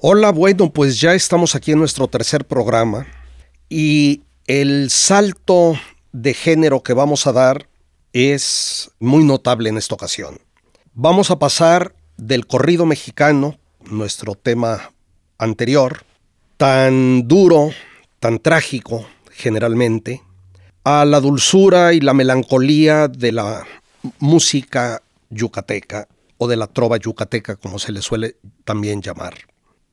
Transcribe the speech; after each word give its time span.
Hola, 0.00 0.30
bueno, 0.30 0.72
pues 0.72 1.00
ya 1.00 1.12
estamos 1.14 1.56
aquí 1.56 1.72
en 1.72 1.80
nuestro 1.80 2.06
tercer 2.06 2.44
programa 2.44 3.08
y 3.68 4.22
el 4.46 4.90
salto 4.90 5.74
de 6.12 6.34
género 6.34 6.84
que 6.84 6.92
vamos 6.92 7.26
a 7.26 7.32
dar 7.32 7.68
es 8.12 8.92
muy 9.00 9.24
notable 9.24 9.70
en 9.70 9.76
esta 9.76 9.96
ocasión. 9.96 10.38
Vamos 10.94 11.32
a 11.32 11.40
pasar 11.40 11.96
del 12.16 12.46
corrido 12.46 12.86
mexicano, 12.86 13.58
nuestro 13.90 14.36
tema 14.36 14.92
anterior, 15.36 16.04
tan 16.58 17.26
duro, 17.26 17.70
tan 18.20 18.38
trágico 18.38 19.04
generalmente, 19.32 20.22
a 20.84 21.04
la 21.06 21.18
dulzura 21.18 21.92
y 21.92 21.98
la 21.98 22.14
melancolía 22.14 23.08
de 23.08 23.32
la 23.32 23.66
música 24.20 25.02
yucateca 25.28 26.06
o 26.36 26.46
de 26.46 26.56
la 26.56 26.68
trova 26.68 26.98
yucateca, 26.98 27.56
como 27.56 27.80
se 27.80 27.90
le 27.90 28.00
suele 28.00 28.36
también 28.64 29.02
llamar. 29.02 29.47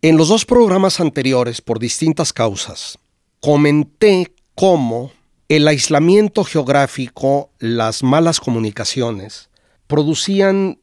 En 0.05 0.18
los 0.18 0.27
dos 0.27 0.45
programas 0.45 1.00
anteriores, 1.00 1.62
por 1.62 1.80
distintas 1.80 2.32
causas, 2.32 3.00
comenté 3.40 4.32
cómo 4.54 5.12
el 5.49 5.68
aislamiento 5.68 6.43
geográfico, 6.43 7.49
las 7.57 8.04
malas 8.04 8.40
comunicaciones, 8.40 9.49
producían 9.88 10.77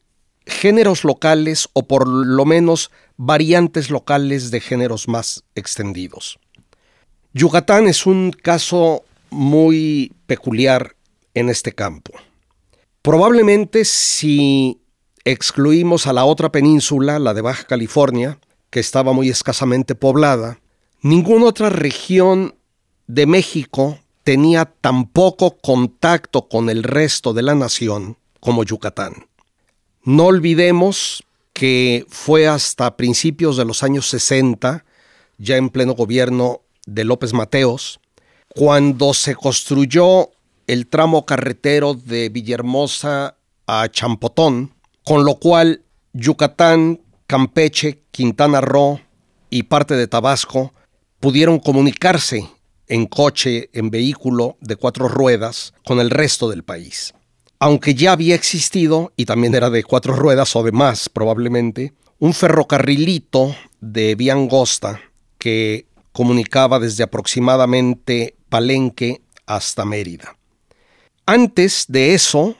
géneros 0.45 1.05
locales 1.05 1.69
o 1.73 1.87
por 1.87 2.09
lo 2.09 2.45
menos 2.45 2.91
variantes 3.17 3.91
locales 3.91 4.51
de 4.51 4.59
géneros 4.59 5.07
más 5.07 5.45
extendidos. 5.55 6.41
Yucatán 7.33 7.87
es 7.87 8.07
un 8.07 8.33
caso 8.33 9.05
muy 9.31 10.13
peculiar 10.27 10.97
en 11.35 11.49
este 11.49 11.71
campo. 11.71 12.13
Probablemente 13.03 13.85
si 13.85 14.81
excluimos 15.25 16.09
a 16.09 16.13
la 16.13 16.25
otra 16.25 16.51
península, 16.51 17.21
la 17.21 17.35
de 17.35 17.41
Baja 17.41 17.63
California, 17.69 18.41
que 18.73 18.81
estaba 18.81 19.13
muy 19.13 19.29
escasamente 19.29 19.95
poblada, 19.95 20.59
ninguna 21.03 21.45
otra 21.45 21.69
región 21.69 22.55
de 23.07 23.27
México 23.27 23.99
tenía 24.25 24.65
tan 24.65 25.09
poco 25.11 25.59
contacto 25.59 26.49
con 26.49 26.71
el 26.71 26.83
resto 26.83 27.35
de 27.35 27.43
la 27.43 27.55
nación 27.55 28.17
como 28.41 28.65
Yucatán. 28.65 29.27
No 30.05 30.25
olvidemos 30.25 31.23
que 31.53 32.07
fue 32.09 32.49
hasta 32.49 32.97
principios 32.97 33.59
de 33.59 33.67
los 33.67 33.83
años 33.83 34.09
60, 34.09 34.87
ya 35.37 35.57
en 35.59 35.69
pleno 35.69 35.93
gobierno 35.93 36.63
de 36.87 37.05
López 37.05 37.35
Mateos, 37.35 38.01
cuando 38.49 39.13
se 39.13 39.35
construyó 39.35 40.31
el 40.67 40.87
tramo 40.87 41.27
carretero 41.27 41.93
de 41.93 42.31
Villahermosa 42.31 43.37
a 43.67 43.89
Champotón, 43.91 44.73
con 45.05 45.27
lo 45.27 45.35
cual 45.35 45.83
Yucatán 46.15 47.03
Campeche, 47.33 48.03
Quintana 48.11 48.61
Roo 48.61 49.01
y 49.49 49.63
parte 49.63 49.97
de 49.97 50.07
Tabasco 50.07 50.75
pudieron 51.19 51.61
comunicarse 51.61 52.47
en 52.89 53.07
coche, 53.07 53.71
en 53.73 53.89
vehículo 53.89 54.59
de 54.61 54.77
cuatro 54.77 55.09
ruedas 55.09 55.73
con 55.87 55.99
el 55.99 56.11
resto 56.11 56.51
del 56.51 56.63
país. 56.63 57.15
Aunque 57.59 57.95
ya 57.95 58.13
había 58.13 58.35
existido, 58.35 59.15
y 59.17 59.25
también 59.25 59.55
era 59.55 59.71
de 59.71 59.83
cuatro 59.83 60.15
ruedas 60.15 60.55
o 60.57 60.63
de 60.63 60.73
más 60.73 61.09
probablemente, 61.09 61.95
un 62.19 62.35
ferrocarrilito 62.35 63.57
de 63.81 64.15
vía 64.15 64.35
angosta 64.35 65.01
que 65.39 65.87
comunicaba 66.13 66.81
desde 66.81 67.03
aproximadamente 67.03 68.37
Palenque 68.51 69.23
hasta 69.47 69.87
Mérida. 69.87 70.37
Antes 71.25 71.87
de 71.89 72.13
eso, 72.13 72.57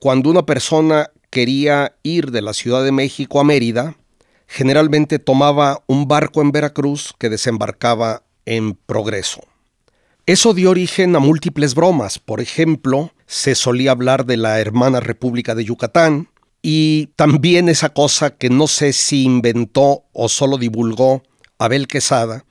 cuando 0.00 0.28
una 0.28 0.44
persona 0.44 1.11
quería 1.32 1.96
ir 2.02 2.30
de 2.30 2.42
la 2.42 2.52
Ciudad 2.52 2.84
de 2.84 2.92
México 2.92 3.40
a 3.40 3.44
Mérida, 3.44 3.96
generalmente 4.46 5.18
tomaba 5.18 5.82
un 5.86 6.06
barco 6.06 6.42
en 6.42 6.52
Veracruz 6.52 7.14
que 7.18 7.30
desembarcaba 7.30 8.22
en 8.44 8.74
Progreso. 8.74 9.40
Eso 10.26 10.52
dio 10.52 10.70
origen 10.70 11.16
a 11.16 11.20
múltiples 11.20 11.74
bromas. 11.74 12.18
Por 12.18 12.42
ejemplo, 12.42 13.14
se 13.26 13.54
solía 13.54 13.92
hablar 13.92 14.26
de 14.26 14.36
la 14.36 14.60
hermana 14.60 15.00
República 15.00 15.54
de 15.54 15.64
Yucatán 15.64 16.28
y 16.60 17.06
también 17.16 17.70
esa 17.70 17.88
cosa 17.88 18.36
que 18.36 18.50
no 18.50 18.66
sé 18.66 18.92
si 18.92 19.24
inventó 19.24 20.04
o 20.12 20.28
solo 20.28 20.58
divulgó 20.58 21.22
Abel 21.58 21.88
Quesada 21.88 22.44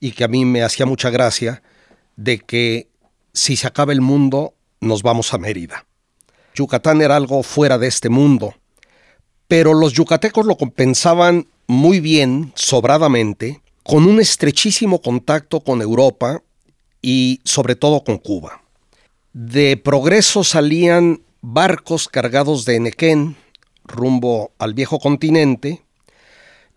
y 0.00 0.10
que 0.10 0.24
a 0.24 0.28
mí 0.28 0.44
me 0.44 0.64
hacía 0.64 0.84
mucha 0.84 1.10
gracia, 1.10 1.62
de 2.16 2.40
que 2.40 2.90
si 3.32 3.54
se 3.54 3.68
acaba 3.68 3.92
el 3.92 4.00
mundo, 4.00 4.54
nos 4.80 5.04
vamos 5.04 5.32
a 5.32 5.38
Mérida. 5.38 5.85
Yucatán 6.56 7.02
era 7.02 7.16
algo 7.16 7.42
fuera 7.42 7.78
de 7.78 7.86
este 7.86 8.08
mundo. 8.08 8.54
Pero 9.46 9.74
los 9.74 9.92
yucatecos 9.92 10.44
lo 10.46 10.56
compensaban 10.56 11.46
muy 11.68 12.00
bien, 12.00 12.52
sobradamente, 12.56 13.60
con 13.84 14.04
un 14.06 14.20
estrechísimo 14.20 15.00
contacto 15.00 15.60
con 15.60 15.82
Europa 15.82 16.42
y 17.00 17.40
sobre 17.44 17.76
todo 17.76 18.02
con 18.02 18.18
Cuba. 18.18 18.62
De 19.32 19.76
progreso 19.76 20.42
salían 20.42 21.22
barcos 21.42 22.08
cargados 22.08 22.64
de 22.64 22.76
Enequén 22.76 23.36
rumbo 23.84 24.52
al 24.58 24.74
viejo 24.74 24.98
continente 24.98 25.84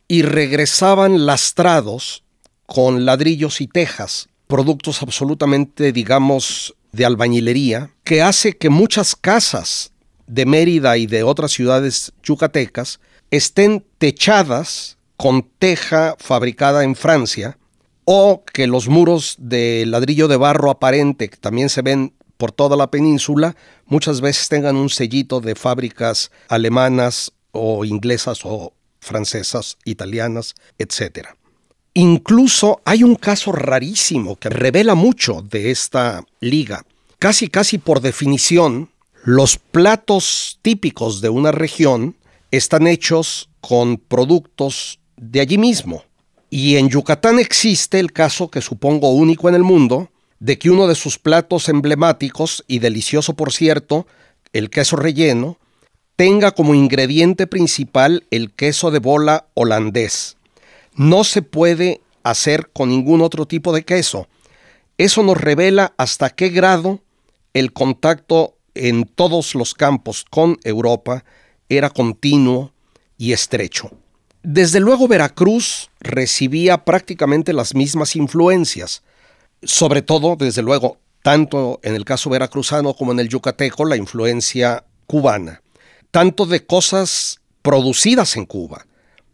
y 0.08 0.22
regresaban 0.22 1.26
lastrados 1.26 2.24
con 2.66 3.06
ladrillos 3.06 3.62
y 3.62 3.68
tejas, 3.68 4.30
productos 4.48 5.02
absolutamente, 5.02 5.92
digamos, 5.92 6.76
de 6.92 7.06
albañilería 7.06 7.92
que 8.04 8.22
hace 8.22 8.58
que 8.58 8.70
muchas 8.70 9.16
casas 9.16 9.92
de 10.28 10.46
Mérida 10.46 10.98
y 10.98 11.08
de 11.08 11.24
otras 11.24 11.52
ciudades 11.52 12.14
yucatecas 12.24 13.00
estén 13.32 13.86
techadas 13.98 14.98
con 15.18 15.44
teja 15.60 16.16
fabricada 16.20 16.84
en 16.84 16.96
Francia 16.96 17.58
o 18.06 18.44
que 18.54 18.68
los 18.68 18.88
muros 18.88 19.36
de 19.38 19.86
ladrillo 19.86 20.28
de 20.28 20.38
barro 20.38 20.72
aparente 20.72 21.30
que 21.30 21.38
también 21.38 21.70
se 21.70 21.82
ven 21.82 22.14
por 22.38 22.52
toda 22.52 22.78
la 22.78 22.90
península 22.90 23.56
muchas 23.86 24.22
veces 24.22 24.48
tengan 24.48 24.76
un 24.76 24.90
sellito 24.90 25.42
de 25.42 25.56
fábricas 25.56 26.32
alemanas 26.48 27.34
o 27.52 27.86
inglesas 27.86 28.42
o 28.44 28.74
francesas, 29.00 29.78
italianas, 29.86 30.56
etc. 30.78 31.30
Incluso 32.00 32.80
hay 32.86 33.04
un 33.04 33.16
caso 33.16 33.52
rarísimo 33.52 34.38
que 34.38 34.48
revela 34.48 34.96
mucho 34.96 35.42
de 35.42 35.70
esta 35.70 36.24
liga. 36.40 36.86
Casi, 37.18 37.50
casi 37.50 37.78
por 37.78 38.00
definición, 38.00 38.90
los 39.26 39.58
platos 39.58 40.60
típicos 40.62 41.20
de 41.20 41.28
una 41.28 41.52
región 41.52 42.16
están 42.52 42.88
hechos 42.88 43.50
con 43.60 43.98
productos 43.98 45.02
de 45.18 45.42
allí 45.42 45.58
mismo. 45.58 46.06
Y 46.50 46.78
en 46.78 46.88
Yucatán 46.88 47.38
existe 47.38 48.00
el 48.00 48.14
caso 48.14 48.50
que 48.50 48.62
supongo 48.62 49.12
único 49.12 49.50
en 49.50 49.56
el 49.56 49.64
mundo, 49.64 50.10
de 50.40 50.58
que 50.58 50.70
uno 50.70 50.88
de 50.88 50.96
sus 50.96 51.20
platos 51.20 51.68
emblemáticos, 51.68 52.64
y 52.66 52.80
delicioso 52.80 53.34
por 53.34 53.52
cierto, 53.52 54.08
el 54.54 54.70
queso 54.70 54.96
relleno, 54.96 55.58
tenga 56.16 56.52
como 56.52 56.76
ingrediente 56.76 57.46
principal 57.46 58.26
el 58.32 58.54
queso 58.54 58.90
de 58.90 59.00
bola 59.00 59.48
holandés 59.54 60.38
no 60.96 61.24
se 61.24 61.42
puede 61.42 62.02
hacer 62.24 62.70
con 62.72 62.90
ningún 62.90 63.22
otro 63.22 63.46
tipo 63.46 63.74
de 63.74 63.84
queso. 63.84 64.28
Eso 64.98 65.24
nos 65.24 65.38
revela 65.38 65.94
hasta 65.98 66.30
qué 66.30 66.50
grado 66.50 67.02
el 67.54 67.74
contacto 67.74 68.56
en 68.76 69.06
todos 69.06 69.56
los 69.56 69.74
campos 69.74 70.26
con 70.30 70.58
Europa 70.64 71.24
era 71.68 71.90
continuo 71.90 72.74
y 73.18 73.34
estrecho. 73.34 73.92
Desde 74.42 74.80
luego 74.80 75.08
Veracruz 75.08 75.90
recibía 76.00 76.86
prácticamente 76.86 77.54
las 77.54 77.76
mismas 77.76 78.16
influencias, 78.16 79.04
sobre 79.64 80.02
todo, 80.02 80.36
desde 80.38 80.62
luego, 80.62 80.98
tanto 81.22 81.80
en 81.84 81.96
el 81.96 82.06
caso 82.06 82.30
veracruzano 82.30 82.94
como 82.94 83.12
en 83.12 83.20
el 83.20 83.28
yucateco, 83.28 83.84
la 83.86 83.98
influencia 83.98 84.86
cubana, 85.08 85.62
tanto 86.12 86.46
de 86.46 86.66
cosas 86.66 87.42
producidas 87.62 88.38
en 88.38 88.46
Cuba, 88.46 88.86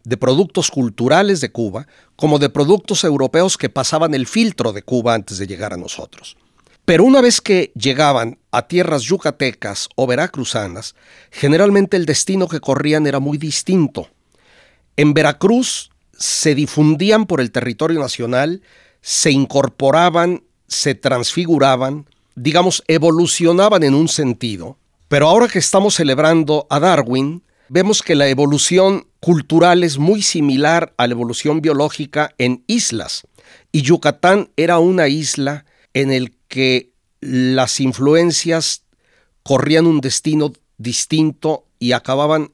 de 0.06 0.16
productos 0.16 0.70
culturales 0.70 1.40
de 1.40 1.50
Cuba 1.50 1.88
como 2.14 2.38
de 2.38 2.48
productos 2.48 3.02
europeos 3.02 3.58
que 3.58 3.68
pasaban 3.68 4.14
el 4.14 4.28
filtro 4.28 4.72
de 4.72 4.82
Cuba 4.82 5.14
antes 5.14 5.38
de 5.38 5.48
llegar 5.48 5.72
a 5.72 5.76
nosotros. 5.76 6.36
Pero 6.84 7.02
una 7.02 7.20
vez 7.20 7.40
que 7.40 7.72
llegaban 7.74 8.38
a 8.52 8.68
tierras 8.68 9.02
yucatecas 9.02 9.88
o 9.96 10.06
veracruzanas, 10.06 10.94
generalmente 11.32 11.96
el 11.96 12.06
destino 12.06 12.46
que 12.46 12.60
corrían 12.60 13.08
era 13.08 13.18
muy 13.18 13.36
distinto. 13.36 14.08
En 14.96 15.12
Veracruz 15.12 15.90
se 16.16 16.54
difundían 16.54 17.26
por 17.26 17.40
el 17.40 17.50
territorio 17.50 17.98
nacional, 17.98 18.62
se 19.00 19.32
incorporaban, 19.32 20.44
se 20.68 20.94
transfiguraban, 20.94 22.06
digamos, 22.36 22.84
evolucionaban 22.86 23.82
en 23.82 23.94
un 23.94 24.06
sentido. 24.06 24.78
Pero 25.08 25.28
ahora 25.28 25.48
que 25.48 25.58
estamos 25.58 25.96
celebrando 25.96 26.68
a 26.70 26.78
Darwin, 26.78 27.42
vemos 27.68 28.02
que 28.02 28.14
la 28.14 28.28
evolución 28.28 29.06
cultural 29.20 29.84
es 29.84 29.98
muy 29.98 30.22
similar 30.22 30.94
a 30.96 31.06
la 31.06 31.12
evolución 31.12 31.60
biológica 31.60 32.34
en 32.38 32.64
islas. 32.66 33.26
Y 33.72 33.82
Yucatán 33.82 34.50
era 34.56 34.78
una 34.78 35.08
isla 35.08 35.64
en 35.94 36.12
el 36.12 36.36
que 36.48 36.92
las 37.20 37.80
influencias 37.80 38.82
corrían 39.42 39.86
un 39.86 40.00
destino 40.00 40.52
distinto 40.78 41.66
y 41.78 41.92
acababan 41.92 42.52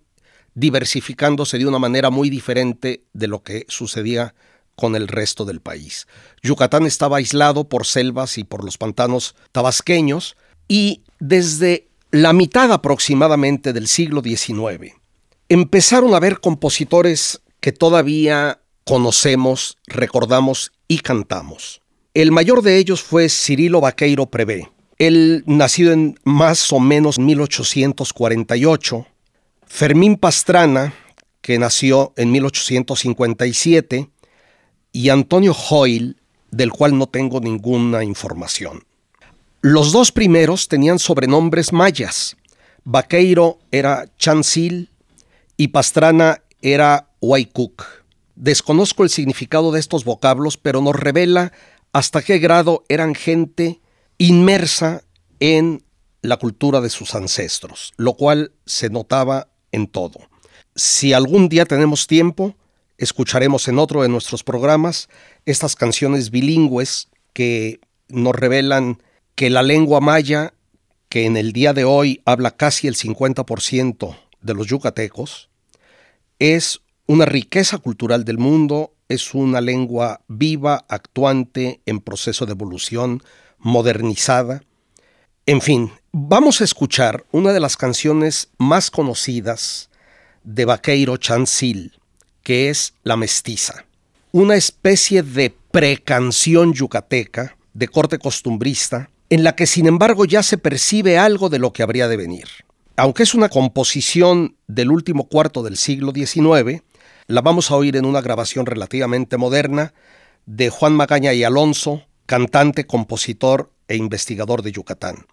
diversificándose 0.55 1.59
de 1.59 1.67
una 1.67 1.79
manera 1.79 2.11
muy 2.11 2.31
diferente 2.31 3.05
de 3.13 3.27
lo 3.27 3.43
que 3.43 3.65
sucedía 3.69 4.35
con 4.77 4.97
el 4.97 5.09
resto 5.09 5.45
del 5.45 5.61
país. 5.61 6.07
Yucatán 6.43 6.87
estaba 6.87 7.19
aislado 7.19 7.69
por 7.69 7.87
selvas 7.87 8.39
y 8.39 8.45
por 8.45 8.65
los 8.65 8.79
pantanos 8.79 9.35
tabasqueños 9.53 10.37
y 10.69 11.03
desde 11.19 11.89
la 12.11 12.33
mitad 12.33 12.73
aproximadamente 12.73 13.73
del 13.73 13.89
siglo 13.89 14.23
XIX 14.23 15.02
empezaron 15.53 16.15
a 16.15 16.17
haber 16.17 16.41
compositores 16.41 17.43
que 17.61 17.73
todavía 17.73 18.61
conocemos, 18.85 19.79
recordamos 19.87 20.73
y 20.89 20.99
cantamos. 20.99 21.83
El 22.15 22.33
mayor 22.33 22.63
de 22.63 22.79
ellos 22.79 23.03
fue 23.03 23.29
Cirilo 23.29 23.81
Vaqueiro 23.81 24.27
Prevé. 24.27 24.71
Él 24.99 25.45
nacido 25.47 25.93
en 25.93 26.19
más 26.25 26.73
o 26.73 26.81
menos 26.81 27.19
1848. 27.19 29.07
Fermín 29.67 30.17
Pastrana, 30.17 30.95
que 31.41 31.59
nació 31.59 32.13
en 32.17 32.31
1857, 32.33 34.11
y 34.93 35.09
Antonio 35.09 35.55
Hoyle, 35.55 36.17
del 36.51 36.71
cual 36.71 36.97
no 36.99 37.07
tengo 37.07 37.41
ninguna 37.41 38.05
información. 38.05 38.85
Los 39.61 39.93
dos 39.93 40.13
primeros 40.13 40.69
tenían 40.69 40.99
sobrenombres 40.99 41.73
mayas. 41.73 42.37
Vaqueiro 42.85 43.59
era 43.71 44.07
Chansil 44.19 44.92
y 45.63 45.69
Pastrana 45.69 46.43
era 46.61 47.13
Huaycuc. 47.21 47.85
Desconozco 48.35 49.05
el 49.05 49.11
significado 49.11 49.71
de 49.71 49.79
estos 49.79 50.05
vocablos, 50.05 50.57
pero 50.57 50.81
nos 50.81 50.97
revela 50.97 51.53
hasta 51.93 52.21
qué 52.21 52.41
grado 52.41 52.83
eran 52.89 53.15
gente 53.15 53.81
inmersa 54.19 55.05
en 55.39 55.85
la 56.21 56.37
cultura 56.39 56.81
de 56.81 56.91
sus 56.91 57.15
ancestros, 57.15 57.93
lo 57.97 58.15
cual 58.15 58.51
se 58.67 58.91
notaba 58.91 59.53
en 59.71 59.87
todo. 59.87 60.19
Si 60.75 61.13
algún 61.13 61.49
día 61.49 61.65
tenemos 61.65 62.09
tiempo, 62.09 62.57
escucharemos 62.99 63.69
en 63.69 63.79
otro 63.79 64.03
de 64.03 64.09
nuestros 64.09 64.43
programas 64.43 65.09
estas 65.47 65.77
canciones 65.77 66.33
bilingües 66.33 67.07
que 67.35 67.79
nos 68.09 68.35
revelan 68.35 69.01
que 69.37 69.49
la 69.49 69.63
lengua 69.63 70.01
maya, 70.01 70.55
que 71.09 71.25
en 71.25 71.37
el 71.37 71.53
día 71.53 71.73
de 71.73 71.85
hoy 71.85 72.21
habla 72.25 72.51
casi 72.51 72.89
el 72.89 72.97
50% 72.97 74.17
de 74.41 74.55
los 74.55 74.67
yucatecos, 74.67 75.52
es 76.43 76.81
una 77.07 77.25
riqueza 77.25 77.79
cultural 77.79 78.25
del 78.25 78.37
mundo, 78.37 78.93
es 79.09 79.33
una 79.33 79.61
lengua 79.61 80.23
viva, 80.27 80.85
actuante, 80.89 81.81
en 81.87 82.01
proceso 82.01 82.47
de 82.47 82.53
evolución, 82.53 83.23
modernizada. 83.59 84.65
En 85.47 85.61
fin, 85.61 85.93
vamos 86.11 86.61
a 86.61 86.65
escuchar 86.65 87.25
una 87.31 87.53
de 87.53 87.61
las 87.61 87.77
canciones 87.77 88.49
más 88.59 88.91
conocidas 88.91 89.89
de 90.43 90.65
Vaqueiro 90.65 91.17
Chancil, 91.17 92.01
que 92.43 92.71
es 92.71 92.95
La 93.05 93.17
Mestiza, 93.17 93.85
una 94.33 94.57
especie 94.57 95.23
de 95.23 95.55
precanción 95.71 96.73
yucateca 96.73 97.57
de 97.73 97.87
corte 97.87 98.19
costumbrista, 98.19 99.11
en 99.31 99.45
la 99.45 99.55
que 99.55 99.69
sin 99.69 99.87
embargo 99.87 100.25
ya 100.25 100.43
se 100.43 100.59
percibe 100.59 101.19
algo 101.19 101.49
de 101.51 101.61
lo 101.61 101.73
que 101.73 101.85
habría 101.85 102.09
de 102.09 102.17
venir. 102.17 102.49
Aunque 102.97 103.23
es 103.23 103.35
una 103.35 103.49
composición 103.49 104.57
del 104.67 104.91
último 104.91 105.29
cuarto 105.29 105.63
del 105.63 105.77
siglo 105.77 106.13
XIX, 106.13 106.83
la 107.27 107.41
vamos 107.41 107.71
a 107.71 107.77
oír 107.77 107.97
en 107.97 108.05
una 108.05 108.21
grabación 108.21 108.67
relativamente 108.67 109.37
moderna 109.39 109.95
de 110.45 110.69
Juan 110.69 110.93
Magaña 110.93 111.33
y 111.33 111.45
Alonso, 111.45 112.03
cantante, 112.27 112.87
compositor 112.87 113.73
e 113.89 113.97
investigador 113.97 114.63
de 114.63 114.73
Yucatán. 114.73 115.27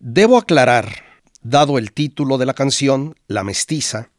Debo 0.00 0.38
aclarar, 0.38 1.04
dado 1.42 1.78
el 1.78 1.92
título 1.92 2.38
de 2.38 2.46
la 2.46 2.54
canción, 2.54 3.14
La 3.28 3.44
Mestiza, 3.44 4.10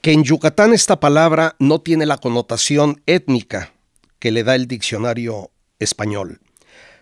que 0.00 0.12
en 0.12 0.22
Yucatán 0.22 0.72
esta 0.72 1.00
palabra 1.00 1.56
no 1.58 1.80
tiene 1.80 2.06
la 2.06 2.18
connotación 2.18 3.02
étnica 3.06 3.72
que 4.20 4.30
le 4.30 4.44
da 4.44 4.54
el 4.54 4.68
diccionario 4.68 5.50
español, 5.78 6.40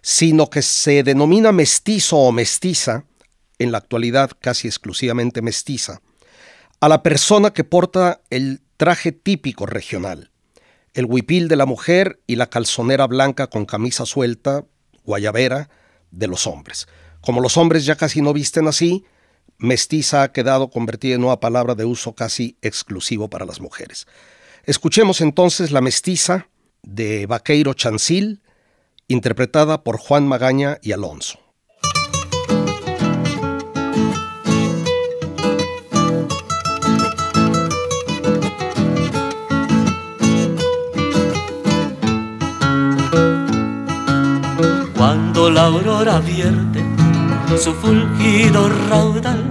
sino 0.01 0.49
que 0.49 0.63
se 0.63 1.03
denomina 1.03 1.53
mestizo 1.53 2.17
o 2.17 2.33
mestiza, 2.33 3.05
en 3.58 3.73
la 3.73 3.79
actualidad 3.79 4.31
casi 4.41 4.69
exclusivamente 4.69 5.43
mestiza, 5.43 6.00
a 6.81 6.88
la 6.88 7.03
persona 7.03 7.53
que 7.53 7.64
porta 7.64 8.20
el 8.31 8.61
traje 8.76 9.12
típico 9.12 9.67
regional, 9.67 10.31
el 10.94 11.06
huipil 11.06 11.49
de 11.49 11.56
la 11.56 11.67
mujer 11.67 12.20
y 12.26 12.37
la 12.37 12.49
calzonera 12.49 13.06
blanca 13.06 13.49
con 13.49 13.67
camisa 13.67 14.06
suelta, 14.06 14.64
guayabera, 15.05 15.69
de 16.11 16.26
los 16.26 16.47
hombres. 16.47 16.87
Como 17.20 17.41
los 17.41 17.56
hombres 17.56 17.85
ya 17.85 17.97
casi 17.97 18.23
no 18.23 18.32
visten 18.32 18.69
así, 18.69 19.05
mestiza 19.59 20.23
ha 20.23 20.32
quedado 20.32 20.70
convertida 20.70 21.14
en 21.14 21.25
una 21.25 21.41
palabra 21.41 21.75
de 21.75 21.85
uso 21.85 22.14
casi 22.14 22.56
exclusivo 22.62 23.29
para 23.29 23.47
las 23.47 23.61
mujeres. 23.61 24.06
Escuchemos 24.64 25.20
entonces 25.20 25.70
La 25.70 25.81
mestiza 25.81 26.49
de 26.82 27.26
Vaqueiro 27.26 27.75
Chancil, 27.75 28.43
interpretada 29.09 29.82
por 29.82 29.99
Juan 29.99 30.26
Magaña 30.26 30.79
y 30.82 30.93
Alonso. 30.93 31.46
La 45.53 45.67
aurora 45.67 46.19
vierte 46.19 46.85
su 47.57 47.73
fulgido 47.73 48.69
raudal 48.91 49.45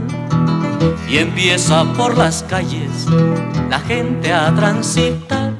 y 1.09 1.17
empieza 1.19 1.85
por 1.93 2.17
las 2.17 2.43
calles 2.43 3.07
la 3.69 3.79
gente 3.79 4.33
a 4.33 4.53
transitar, 4.53 5.53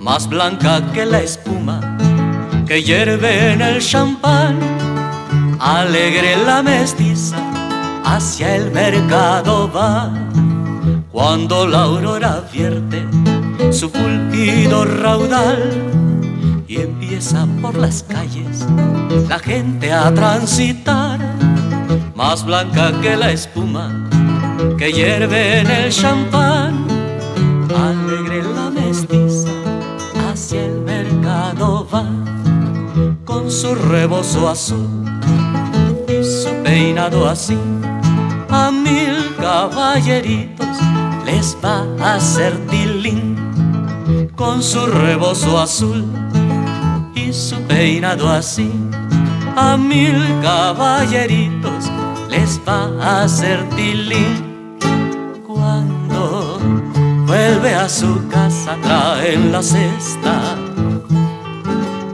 más 0.00 0.26
blanca 0.28 0.80
que 0.92 1.04
la 1.04 1.20
espuma 1.20 1.98
que 2.66 2.82
hierve 2.82 3.52
en 3.52 3.60
el 3.60 3.80
champán, 3.80 4.58
alegre 5.60 6.36
la 6.44 6.62
mestiza 6.62 7.36
hacia 8.04 8.56
el 8.56 8.70
mercado 8.70 9.70
va. 9.70 10.10
Cuando 11.12 11.66
la 11.66 11.82
aurora 11.82 12.42
vierte 12.52 13.04
su 13.70 13.90
fulgido 13.90 14.84
raudal 14.86 15.96
y 16.68 16.80
empieza 16.80 17.46
por 17.62 17.76
las 17.76 18.02
calles 18.02 18.66
la 19.28 19.38
gente 19.38 19.92
a 19.92 20.12
transitar, 20.12 21.20
más 22.14 22.44
blanca 22.44 22.92
que 23.00 23.16
la 23.16 23.30
espuma 23.30 24.08
que 24.76 24.92
hierve 24.92 25.60
en 25.60 25.70
el 25.70 25.92
champán. 25.92 26.86
Alegre 27.74 28.42
la 28.42 28.70
mestiza 28.70 29.50
hacia 30.28 30.64
el 30.64 30.80
mercado 30.80 31.86
va, 31.92 32.04
con 33.24 33.50
su 33.50 33.74
rebozo 33.74 34.48
azul 34.48 35.04
y 36.08 36.24
su 36.24 36.50
peinado 36.64 37.28
así. 37.28 37.58
A 38.48 38.70
mil 38.70 39.34
caballeritos 39.38 40.78
les 41.24 41.56
va 41.64 41.84
a 42.00 42.14
hacer 42.14 42.56
tilín 42.68 43.36
con 44.34 44.62
su 44.62 44.86
rebozo 44.86 45.58
azul 45.58 46.25
y 47.28 47.32
su 47.32 47.56
peinado 47.62 48.28
así 48.28 48.70
a 49.56 49.76
mil 49.76 50.14
caballeritos 50.42 51.90
les 52.28 52.60
va 52.66 52.90
a 53.00 53.24
hacer 53.24 53.68
tilín. 53.70 54.78
Cuando 55.46 56.58
vuelve 57.26 57.74
a 57.74 57.88
su 57.88 58.28
casa 58.28 58.76
traen 58.82 59.50
la 59.50 59.62
cesta 59.62 60.56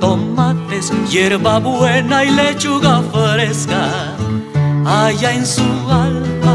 tomates, 0.01 0.93
hierba 1.11 1.59
buena 1.59 2.25
y 2.25 2.31
lechuga 2.31 3.03
fresca. 3.13 4.15
Allá 4.85 5.33
en 5.35 5.47
su 5.47 5.63
alma 5.91 6.55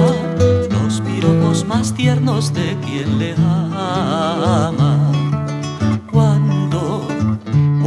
los 0.72 1.02
piropos 1.02 1.66
más 1.66 1.94
tiernos 1.94 2.54
de 2.54 2.78
quien 2.86 3.20
le 3.20 3.36
ama. 3.36 4.97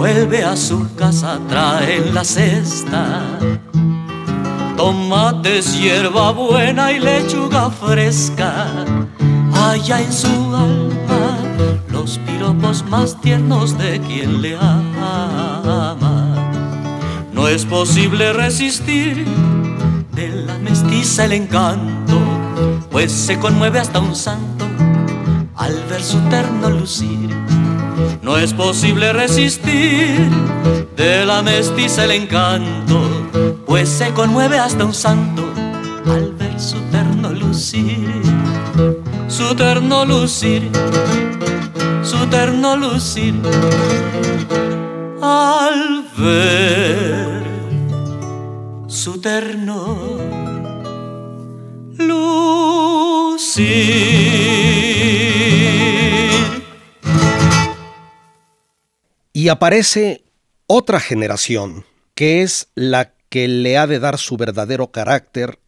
Vuelve 0.01 0.43
a 0.43 0.57
su 0.57 0.95
casa, 0.97 1.39
trae 1.47 2.11
la 2.11 2.25
cesta. 2.25 3.21
Tomates, 4.75 5.79
hierba 5.79 6.33
buena 6.33 6.91
y 6.91 7.01
lechuga 7.01 7.69
fresca. 7.69 8.67
Allá 9.53 10.01
en 10.01 10.11
su 10.11 10.57
alma 10.57 11.37
los 11.91 12.17
piropos 12.21 12.83
más 12.89 13.21
tiernos 13.21 13.77
de 13.77 14.01
quien 14.01 14.41
le 14.41 14.57
ama. 14.57 16.35
No 17.35 17.47
es 17.47 17.67
posible 17.67 18.33
resistir 18.33 19.27
de 20.13 20.29
la 20.47 20.57
mestiza 20.57 21.27
el 21.27 21.33
encanto, 21.33 22.19
pues 22.91 23.13
se 23.13 23.39
conmueve 23.39 23.81
hasta 23.81 23.99
un 23.99 24.17
santo 24.17 24.65
al 25.57 25.75
ver 25.91 26.03
su 26.03 26.19
terno 26.31 26.71
lucir. 26.71 27.30
No 28.31 28.39
es 28.39 28.55
posible 28.55 29.13
resistir 29.13 30.31
de 30.97 31.27
la 31.27 31.43
mestiza 31.43 32.05
el 32.05 32.13
encanto, 32.13 33.03
pues 33.67 33.89
se 33.89 34.13
conmueve 34.13 34.57
hasta 34.57 34.85
un 34.85 34.95
santo 34.95 35.53
al 36.07 36.33
ver 36.39 36.61
su 36.61 36.79
terno 36.93 37.31
lucir, 37.31 38.23
su 39.27 39.53
terno 39.57 40.05
lucir, 40.05 40.71
su 42.05 42.25
terno 42.29 42.77
lucir, 42.77 43.35
al 45.21 46.05
ver 46.17 47.43
su 48.87 49.21
terno 49.21 49.99
lucir. 51.99 53.81
Y 59.41 59.49
aparece 59.49 60.23
otra 60.67 61.01
generación, 61.01 61.87
que 62.15 62.43
es 62.43 62.69
la 62.75 63.15
que 63.31 63.49
le 63.49 63.79
ha 63.79 63.87
de 63.87 63.99
dar 63.99 64.19
su 64.19 64.37
verdadero 64.37 64.93
carácter 64.93 65.59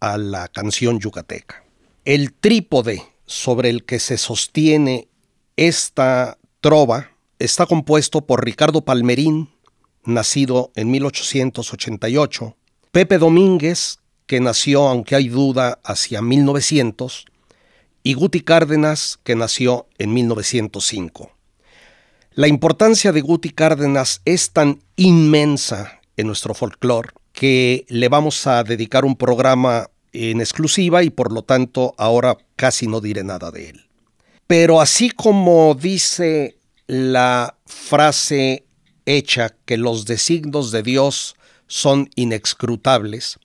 a 0.00 0.18
la 0.18 0.48
canción 0.48 1.00
yucateca. 1.00 1.64
El 2.04 2.34
trípode 2.34 3.02
sobre 3.24 3.70
el 3.70 3.86
que 3.86 4.00
se 4.00 4.18
sostiene 4.18 5.08
esta 5.56 6.36
trova 6.60 7.12
está 7.38 7.64
compuesto 7.64 8.26
por 8.26 8.44
Ricardo 8.44 8.84
Palmerín, 8.84 9.48
nacido 10.04 10.70
en 10.74 10.90
1888, 10.90 12.54
Pepe 12.90 13.16
Domínguez, 13.16 14.00
que 14.26 14.40
nació, 14.40 14.88
aunque 14.88 15.14
hay 15.14 15.30
duda, 15.30 15.80
hacia 15.84 16.20
1900, 16.20 17.24
y 18.02 18.12
Guti 18.12 18.42
Cárdenas, 18.42 19.18
que 19.24 19.36
nació 19.36 19.86
en 19.96 20.12
1905. 20.12 21.32
La 22.34 22.48
importancia 22.48 23.12
de 23.12 23.20
Guti 23.20 23.50
Cárdenas 23.50 24.22
es 24.24 24.52
tan 24.52 24.80
inmensa 24.96 26.00
en 26.16 26.26
nuestro 26.26 26.54
folclore 26.54 27.10
que 27.34 27.84
le 27.88 28.08
vamos 28.08 28.46
a 28.46 28.64
dedicar 28.64 29.04
un 29.04 29.16
programa 29.16 29.90
en 30.14 30.40
exclusiva 30.40 31.02
y 31.02 31.10
por 31.10 31.30
lo 31.30 31.42
tanto 31.42 31.94
ahora 31.98 32.38
casi 32.56 32.86
no 32.86 33.02
diré 33.02 33.22
nada 33.22 33.50
de 33.50 33.68
él. 33.68 33.86
Pero 34.46 34.80
así 34.80 35.10
como 35.10 35.74
dice 35.74 36.56
la 36.86 37.58
frase 37.66 38.64
hecha 39.04 39.54
que 39.66 39.76
los 39.76 40.06
designios 40.06 40.70
de 40.70 40.82
Dios 40.82 41.36
son 41.66 42.08
inexcrutables, 42.14 43.38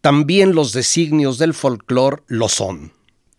también 0.00 0.56
los 0.56 0.72
designios 0.72 1.38
del 1.38 1.54
folclore 1.54 2.24
lo 2.26 2.48
son. 2.48 2.92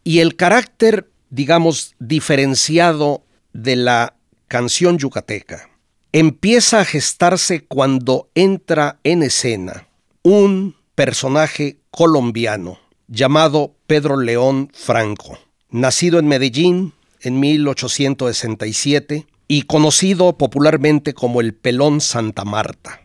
Y 0.06 0.20
el 0.20 0.38
carácter, 0.38 1.12
digamos, 1.30 1.96
diferenciado 2.00 3.26
de 3.52 3.76
la 3.76 4.19
canción 4.50 4.98
yucateca 4.98 5.70
empieza 6.12 6.80
a 6.80 6.86
gestarse 6.86 7.66
cuando 7.66 8.30
entra 8.34 9.00
en 9.04 9.22
escena 9.22 9.88
un 10.24 10.76
personaje 10.96 11.78
colombiano 11.92 12.80
llamado 13.08 13.76
Pedro 13.86 14.18
León 14.18 14.72
Franco, 14.74 15.38
nacido 15.70 16.20
en 16.20 16.28
Medellín 16.28 16.94
en 17.22 17.40
1867 17.40 19.28
y 19.48 19.62
conocido 19.64 20.38
popularmente 20.38 21.14
como 21.14 21.42
el 21.42 21.54
Pelón 21.54 22.02
Santa 22.02 22.44
Marta. 22.44 23.02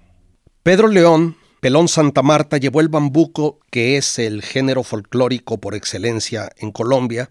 Pedro 0.62 0.88
León, 0.88 1.36
Pelón 1.60 1.88
Santa 1.88 2.22
Marta, 2.22 2.56
llevó 2.56 2.80
el 2.80 2.88
bambuco, 2.88 3.60
que 3.70 3.98
es 3.98 4.18
el 4.18 4.42
género 4.42 4.82
folclórico 4.82 5.58
por 5.58 5.74
excelencia 5.74 6.50
en 6.56 6.72
Colombia, 6.72 7.30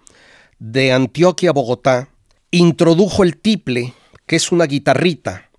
de 0.60 0.93
Antioquia 0.93 1.50
a 1.50 1.53
Bogotá, 1.53 2.10
introdujo 2.51 3.24
el 3.24 3.38
tiple, 3.38 3.93
que 4.34 4.38
es 4.38 4.52
una 4.52 4.66
guitarrita, 4.66 5.52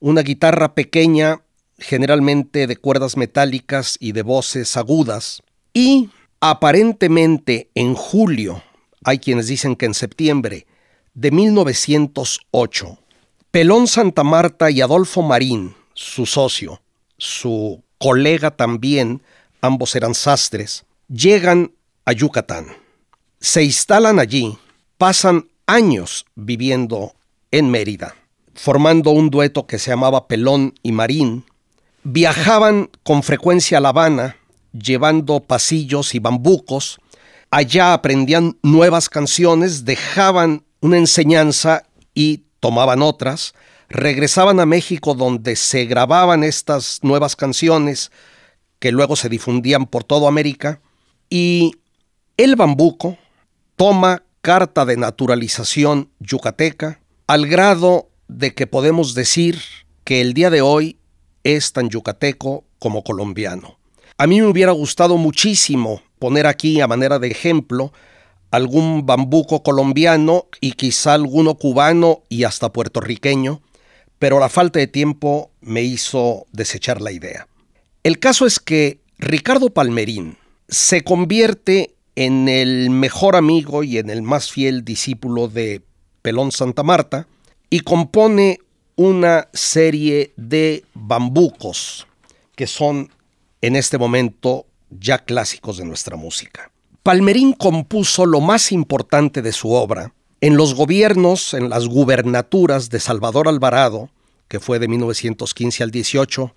una 0.00 0.22
guitarra 0.22 0.74
pequeña, 0.74 1.40
generalmente 1.78 2.66
de 2.66 2.76
cuerdas 2.76 3.16
metálicas 3.16 3.96
y 4.00 4.10
de 4.10 4.22
voces 4.22 4.76
agudas, 4.76 5.40
y 5.72 6.10
aparentemente 6.40 7.70
en 7.76 7.94
julio, 7.94 8.60
hay 9.04 9.20
quienes 9.20 9.46
dicen 9.46 9.76
que 9.76 9.86
en 9.86 9.94
septiembre 9.94 10.66
de 11.14 11.30
1908, 11.30 12.98
Pelón 13.52 13.86
Santa 13.86 14.24
Marta 14.24 14.68
y 14.68 14.80
Adolfo 14.80 15.22
Marín, 15.22 15.76
su 15.94 16.26
socio, 16.26 16.82
su 17.18 17.84
colega 17.98 18.50
también, 18.50 19.22
ambos 19.60 19.94
eran 19.94 20.16
sastres, 20.16 20.86
llegan 21.06 21.70
a 22.04 22.10
Yucatán. 22.14 22.66
Se 23.38 23.62
instalan 23.62 24.18
allí, 24.18 24.58
pasan 24.96 25.46
años 25.68 26.26
viviendo 26.34 27.14
en 27.50 27.70
Mérida, 27.70 28.14
formando 28.54 29.10
un 29.10 29.30
dueto 29.30 29.66
que 29.66 29.78
se 29.78 29.90
llamaba 29.90 30.28
Pelón 30.28 30.74
y 30.82 30.92
Marín. 30.92 31.44
Viajaban 32.04 32.90
con 33.02 33.22
frecuencia 33.22 33.78
a 33.78 33.80
La 33.80 33.90
Habana, 33.90 34.36
llevando 34.72 35.40
pasillos 35.40 36.14
y 36.14 36.18
bambucos. 36.18 36.98
Allá 37.50 37.94
aprendían 37.94 38.58
nuevas 38.62 39.08
canciones, 39.08 39.84
dejaban 39.84 40.64
una 40.80 40.98
enseñanza 40.98 41.84
y 42.14 42.44
tomaban 42.60 43.02
otras. 43.02 43.54
Regresaban 43.88 44.60
a 44.60 44.66
México 44.66 45.14
donde 45.14 45.56
se 45.56 45.86
grababan 45.86 46.44
estas 46.44 47.00
nuevas 47.02 47.36
canciones 47.36 48.10
que 48.78 48.92
luego 48.92 49.16
se 49.16 49.28
difundían 49.28 49.86
por 49.86 50.04
toda 50.04 50.28
América. 50.28 50.80
Y 51.30 51.72
el 52.36 52.54
bambuco 52.54 53.16
toma 53.76 54.22
carta 54.40 54.84
de 54.84 54.96
naturalización 54.96 56.10
yucateca 56.20 57.00
al 57.28 57.46
grado 57.46 58.08
de 58.26 58.54
que 58.54 58.66
podemos 58.66 59.14
decir 59.14 59.60
que 60.02 60.22
el 60.22 60.32
día 60.32 60.48
de 60.48 60.62
hoy 60.62 60.98
es 61.44 61.74
tan 61.74 61.90
yucateco 61.90 62.64
como 62.78 63.04
colombiano. 63.04 63.78
A 64.16 64.26
mí 64.26 64.40
me 64.40 64.46
hubiera 64.46 64.72
gustado 64.72 65.18
muchísimo 65.18 66.02
poner 66.18 66.46
aquí 66.46 66.80
a 66.80 66.88
manera 66.88 67.18
de 67.18 67.28
ejemplo 67.28 67.92
algún 68.50 69.04
bambuco 69.04 69.62
colombiano 69.62 70.46
y 70.62 70.72
quizá 70.72 71.12
alguno 71.12 71.56
cubano 71.56 72.22
y 72.30 72.44
hasta 72.44 72.72
puertorriqueño, 72.72 73.60
pero 74.18 74.40
la 74.40 74.48
falta 74.48 74.78
de 74.78 74.86
tiempo 74.86 75.50
me 75.60 75.82
hizo 75.82 76.46
desechar 76.52 77.02
la 77.02 77.12
idea. 77.12 77.46
El 78.04 78.18
caso 78.18 78.46
es 78.46 78.58
que 78.58 79.02
Ricardo 79.18 79.68
Palmerín 79.68 80.38
se 80.68 81.04
convierte 81.04 81.94
en 82.16 82.48
el 82.48 82.88
mejor 82.88 83.36
amigo 83.36 83.84
y 83.84 83.98
en 83.98 84.08
el 84.08 84.22
más 84.22 84.50
fiel 84.50 84.82
discípulo 84.82 85.48
de 85.48 85.82
Pelón 86.22 86.52
Santa 86.52 86.82
Marta 86.82 87.26
y 87.70 87.80
compone 87.80 88.60
una 88.96 89.48
serie 89.52 90.32
de 90.36 90.84
bambucos 90.94 92.06
que 92.56 92.66
son 92.66 93.10
en 93.60 93.76
este 93.76 93.98
momento 93.98 94.66
ya 94.90 95.18
clásicos 95.18 95.78
de 95.78 95.84
nuestra 95.84 96.16
música. 96.16 96.70
Palmerín 97.02 97.52
compuso 97.52 98.26
lo 98.26 98.40
más 98.40 98.72
importante 98.72 99.42
de 99.42 99.52
su 99.52 99.72
obra 99.72 100.12
en 100.40 100.56
los 100.56 100.74
gobiernos, 100.74 101.54
en 101.54 101.68
las 101.68 101.86
gubernaturas 101.86 102.90
de 102.90 103.00
Salvador 103.00 103.48
Alvarado, 103.48 104.10
que 104.48 104.60
fue 104.60 104.78
de 104.78 104.88
1915 104.88 105.82
al 105.82 105.90
18, 105.90 106.54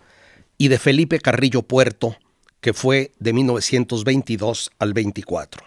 y 0.57 0.67
de 0.67 0.77
Felipe 0.77 1.19
Carrillo 1.19 1.63
Puerto, 1.63 2.15
que 2.59 2.73
fue 2.73 3.11
de 3.19 3.33
1922 3.33 4.71
al 4.77 4.93
24. 4.93 5.63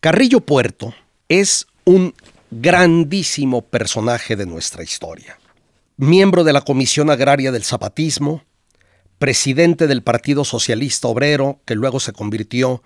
Carrillo 0.00 0.40
Puerto 0.40 0.94
es 1.28 1.66
un 1.84 2.14
grandísimo 2.50 3.62
personaje 3.62 4.34
de 4.34 4.44
nuestra 4.46 4.82
historia. 4.82 5.38
Miembro 5.96 6.42
de 6.42 6.52
la 6.52 6.62
Comisión 6.62 7.10
Agraria 7.10 7.52
del 7.52 7.62
Zapatismo, 7.62 8.42
presidente 9.18 9.86
del 9.86 10.02
Partido 10.02 10.44
Socialista 10.44 11.08
Obrero, 11.08 11.60
que 11.64 11.74
luego 11.76 12.00
se 12.00 12.12
convirtió 12.12 12.82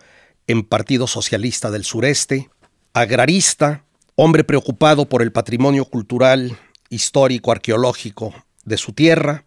en 0.46 0.64
Partido 0.64 1.06
Socialista 1.06 1.70
del 1.70 1.84
Sureste, 1.84 2.50
agrarista, 2.92 3.84
hombre 4.16 4.44
preocupado 4.44 5.08
por 5.08 5.22
el 5.22 5.32
patrimonio 5.32 5.86
cultural, 5.86 6.58
histórico, 6.90 7.50
arqueológico 7.50 8.34
de 8.64 8.76
su 8.76 8.92
tierra, 8.92 9.44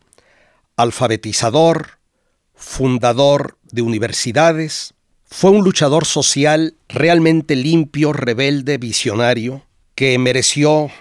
alfabetizador, 0.77 1.99
fundador 2.55 3.57
de 3.71 3.83
universidades, 3.83 4.95
fue 5.25 5.51
un 5.51 5.63
luchador 5.63 6.05
social 6.05 6.75
realmente 6.87 7.55
limpio, 7.55 8.13
rebelde, 8.13 8.77
visionario, 8.77 9.66
que 9.97 10.15
mereció 10.19 10.91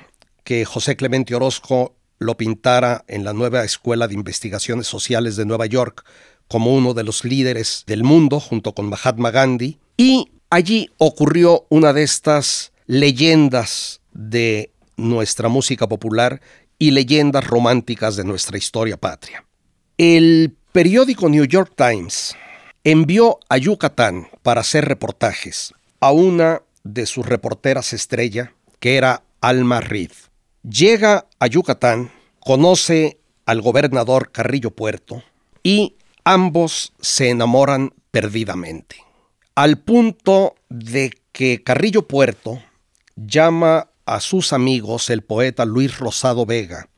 que 0.42 0.64
José 0.64 0.96
Clemente 0.96 1.34
Orozco 1.34 1.94
lo 2.18 2.38
pintara 2.38 3.04
en 3.08 3.24
la 3.24 3.34
nueva 3.34 3.62
Escuela 3.62 4.08
de 4.08 4.14
Investigaciones 4.14 4.86
Sociales 4.86 5.36
de 5.36 5.44
Nueva 5.44 5.66
York 5.66 6.02
como 6.48 6.74
uno 6.74 6.94
de 6.94 7.04
los 7.04 7.22
líderes 7.22 7.84
del 7.86 8.04
mundo 8.04 8.40
junto 8.40 8.74
con 8.74 8.88
Mahatma 8.88 9.30
Gandhi. 9.30 9.78
Y 9.98 10.30
allí 10.48 10.90
ocurrió 10.96 11.66
una 11.68 11.92
de 11.92 12.04
estas 12.04 12.72
leyendas 12.86 14.00
de 14.14 14.70
nuestra 14.96 15.50
música 15.50 15.86
popular 15.86 16.40
y 16.78 16.92
leyendas 16.92 17.46
románticas 17.46 18.16
de 18.16 18.24
nuestra 18.24 18.56
historia 18.56 18.96
patria. 18.96 19.44
El 19.98 20.56
periódico 20.72 21.28
New 21.28 21.44
York 21.44 21.74
Times 21.76 22.34
envió 22.82 23.40
a 23.50 23.58
Yucatán 23.58 24.28
para 24.42 24.62
hacer 24.62 24.86
reportajes 24.86 25.74
a 26.00 26.12
una 26.12 26.62
de 26.82 27.04
sus 27.04 27.26
reporteras 27.26 27.92
estrella, 27.92 28.54
era 28.86 29.24
Alma 29.40 29.80
Reed. 29.80 30.12
Llega 30.62 31.26
a 31.38 31.46
Yucatán, 31.46 32.10
conoce 32.40 33.18
al 33.44 33.60
gobernador 33.60 34.30
Carrillo 34.32 34.70
Puerto 34.70 35.22
y 35.62 35.96
ambos 36.24 36.92
se 37.00 37.30
enamoran 37.30 37.92
perdidamente. 38.10 38.96
Al 39.54 39.78
punto 39.78 40.54
de 40.68 41.12
que 41.32 41.62
Carrillo 41.62 42.06
Puerto 42.06 42.62
llama 43.14 43.88
a 44.04 44.20
sus 44.20 44.52
amigos 44.52 45.10
el 45.10 45.22
poeta 45.22 45.64
Luis 45.64 45.98
Rosado 45.98 46.46
Vega 46.46 46.88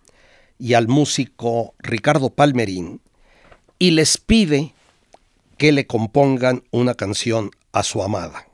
y 0.59 0.75
al 0.75 0.89
músico 0.89 1.75
Ricardo 1.79 2.31
Palmerín 2.31 3.01
y 3.79 3.93
les 3.93 4.19
pide 4.19 4.75
que 5.57 5.73
le 5.73 5.87
compongan 5.87 6.65
una 6.71 6.95
canción 6.95 7.51
a 7.73 7.83
su 7.83 8.03
amada. 8.03 8.47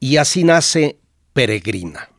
Y 0.00 0.16
así 0.16 0.44
nace 0.44 0.98
Peregrina. 1.32 2.11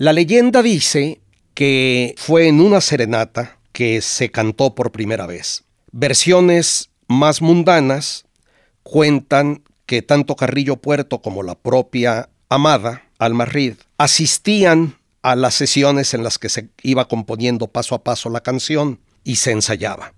La 0.00 0.12
leyenda 0.12 0.62
dice 0.62 1.20
que 1.54 2.14
fue 2.16 2.46
en 2.46 2.60
una 2.60 2.80
serenata 2.80 3.58
que 3.72 4.00
se 4.00 4.30
cantó 4.30 4.76
por 4.76 4.92
primera 4.92 5.26
vez. 5.26 5.64
Versiones 5.90 6.90
más 7.08 7.42
mundanas 7.42 8.24
cuentan 8.84 9.64
que 9.86 10.02
tanto 10.02 10.36
Carrillo 10.36 10.76
Puerto 10.76 11.20
como 11.20 11.42
la 11.42 11.56
propia 11.56 12.28
amada, 12.48 13.02
Alma 13.18 13.44
Reed, 13.44 13.74
asistían 13.96 14.96
a 15.22 15.34
las 15.34 15.54
sesiones 15.54 16.14
en 16.14 16.22
las 16.22 16.38
que 16.38 16.48
se 16.48 16.68
iba 16.84 17.08
componiendo 17.08 17.66
paso 17.66 17.96
a 17.96 18.04
paso 18.04 18.30
la 18.30 18.40
canción 18.40 19.00
y 19.24 19.34
se 19.34 19.50
ensayaba. 19.50 20.14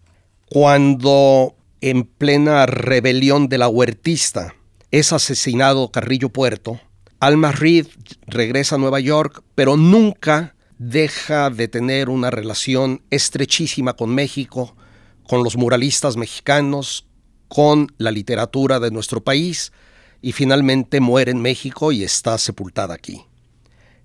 Cuando 0.50 1.54
en 1.80 2.04
plena 2.04 2.66
rebelión 2.66 3.48
de 3.48 3.56
la 3.56 3.68
huertista 3.68 4.54
es 4.90 5.14
asesinado 5.14 5.90
Carrillo 5.90 6.28
Puerto, 6.28 6.78
Alma 7.20 7.52
Reed 7.52 7.86
regresa 8.26 8.76
a 8.76 8.78
Nueva 8.78 8.98
York, 8.98 9.42
pero 9.54 9.76
nunca 9.76 10.54
deja 10.78 11.50
de 11.50 11.68
tener 11.68 12.08
una 12.08 12.30
relación 12.30 13.02
estrechísima 13.10 13.92
con 13.92 14.14
México, 14.14 14.74
con 15.28 15.44
los 15.44 15.58
muralistas 15.58 16.16
mexicanos, 16.16 17.06
con 17.48 17.88
la 17.98 18.10
literatura 18.10 18.80
de 18.80 18.90
nuestro 18.90 19.22
país, 19.22 19.70
y 20.22 20.32
finalmente 20.32 21.00
muere 21.00 21.30
en 21.30 21.42
México 21.42 21.92
y 21.92 22.04
está 22.04 22.38
sepultada 22.38 22.94
aquí. 22.94 23.26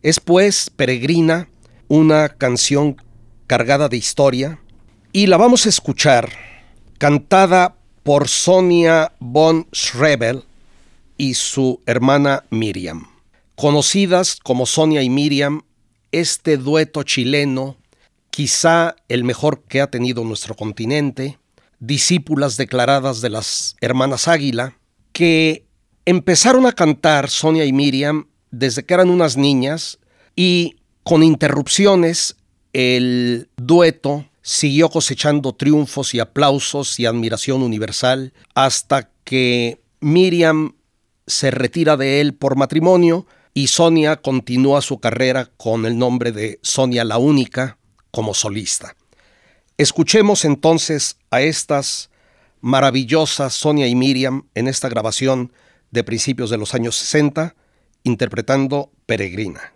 Es 0.01 0.19
pues 0.19 0.69
Peregrina, 0.69 1.47
una 1.87 2.27
canción 2.27 2.97
cargada 3.47 3.87
de 3.87 3.95
historia, 3.95 4.59
y 5.13 5.27
la 5.27 5.37
vamos 5.37 5.65
a 5.65 5.69
escuchar 5.69 6.29
cantada 6.97 7.77
por 8.03 8.27
Sonia 8.27 9.13
von 9.19 9.67
Schrebel 9.73 10.43
y 11.17 11.35
su 11.35 11.81
hermana 11.85 12.43
Miriam. 12.49 13.07
Conocidas 13.55 14.37
como 14.43 14.65
Sonia 14.65 15.01
y 15.01 15.09
Miriam, 15.09 15.61
este 16.11 16.57
dueto 16.57 17.03
chileno, 17.03 17.77
quizá 18.29 18.95
el 19.07 19.23
mejor 19.23 19.63
que 19.63 19.81
ha 19.81 19.89
tenido 19.89 20.23
nuestro 20.23 20.55
continente, 20.55 21.39
discípulas 21.79 22.57
declaradas 22.57 23.21
de 23.21 23.29
las 23.29 23.75
hermanas 23.81 24.27
Águila, 24.27 24.77
que 25.13 25.65
empezaron 26.05 26.65
a 26.65 26.73
cantar 26.73 27.29
Sonia 27.29 27.65
y 27.65 27.73
Miriam 27.73 28.27
desde 28.51 28.83
que 28.83 28.93
eran 28.93 29.09
unas 29.09 29.37
niñas 29.37 29.99
y 30.35 30.77
con 31.03 31.23
interrupciones 31.23 32.35
el 32.73 33.49
dueto 33.57 34.25
siguió 34.41 34.89
cosechando 34.89 35.53
triunfos 35.53 36.13
y 36.13 36.19
aplausos 36.19 36.99
y 36.99 37.05
admiración 37.05 37.61
universal 37.63 38.33
hasta 38.53 39.09
que 39.23 39.81
Miriam 40.01 40.75
se 41.27 41.51
retira 41.51 41.97
de 41.97 42.21
él 42.21 42.33
por 42.33 42.55
matrimonio 42.55 43.25
y 43.53 43.67
Sonia 43.67 44.17
continúa 44.17 44.81
su 44.81 44.99
carrera 44.99 45.49
con 45.57 45.85
el 45.85 45.97
nombre 45.97 46.31
de 46.31 46.59
Sonia 46.61 47.03
la 47.03 47.17
Única 47.17 47.77
como 48.11 48.33
solista. 48.33 48.95
Escuchemos 49.77 50.45
entonces 50.45 51.17
a 51.31 51.41
estas 51.41 52.09
maravillosas 52.61 53.53
Sonia 53.53 53.87
y 53.87 53.95
Miriam 53.95 54.47
en 54.55 54.67
esta 54.67 54.89
grabación 54.89 55.51
de 55.91 56.03
principios 56.03 56.49
de 56.49 56.57
los 56.57 56.73
años 56.73 56.95
60 56.95 57.55
interpretando 58.03 58.91
Peregrina. 59.05 59.74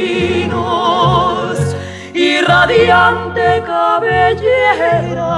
y 2.14 2.42
radiante 2.42 3.64
cabellera 3.66 5.30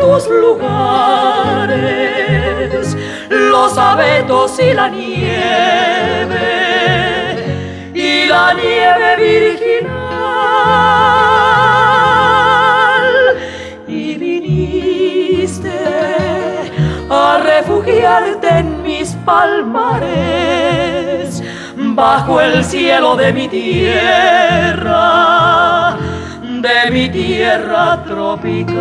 tus 0.00 0.28
lugares, 0.28 1.76
los 3.28 3.76
abetos 3.76 4.58
y 4.60 4.72
la 4.72 4.88
nieve, 4.88 6.38
y 7.94 8.26
la 8.26 8.54
nieve 8.54 9.16
virginal. 9.16 9.90
Y 13.88 14.16
viniste 14.16 15.79
refugiarte 17.38 18.48
en 18.48 18.82
mis 18.82 19.14
palmares, 19.24 20.10
bajo 21.76 22.40
el 22.40 22.64
cielo 22.64 23.16
de 23.16 23.32
mi 23.32 23.48
tierra 23.48 25.20
de 26.60 26.90
mi 26.90 27.08
tierra 27.08 28.04
tropical. 28.04 28.80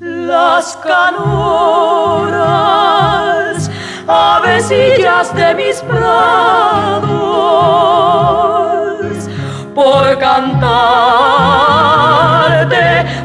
Las 0.00 0.76
canuras, 0.76 1.10
avecillas 4.40 5.34
de 5.34 5.54
mis 5.54 5.76
prados, 5.82 7.10
por 9.74 10.18
cantarte 10.18 11.10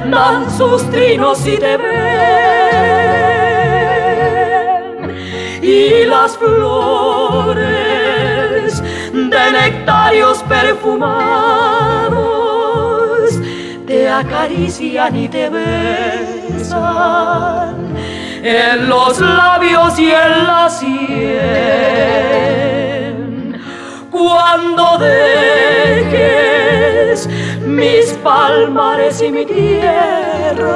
dan 0.10 0.49
sus 0.51 0.89
trinos 0.91 1.45
y 1.47 1.58
te 1.58 1.78
ven. 1.78 1.95
Y 5.62 6.06
las 6.06 6.38
flores 6.38 7.63
de 9.13 9.51
nectarios 9.51 10.43
perfumados 10.43 11.65
te 13.88 14.10
acarician 14.10 15.15
y 15.15 15.28
te 15.28 15.49
besan 15.49 17.06
en 18.45 18.88
los 18.88 19.19
labios 19.19 19.97
y 19.97 20.12
en 20.12 20.45
la 20.45 20.69
sien. 20.69 21.25
Cuando 24.12 24.99
dejes 24.99 26.08
mis 27.65 28.12
palmares 28.23 29.19
y 29.23 29.31
mi 29.31 29.47
tierra, 29.47 30.75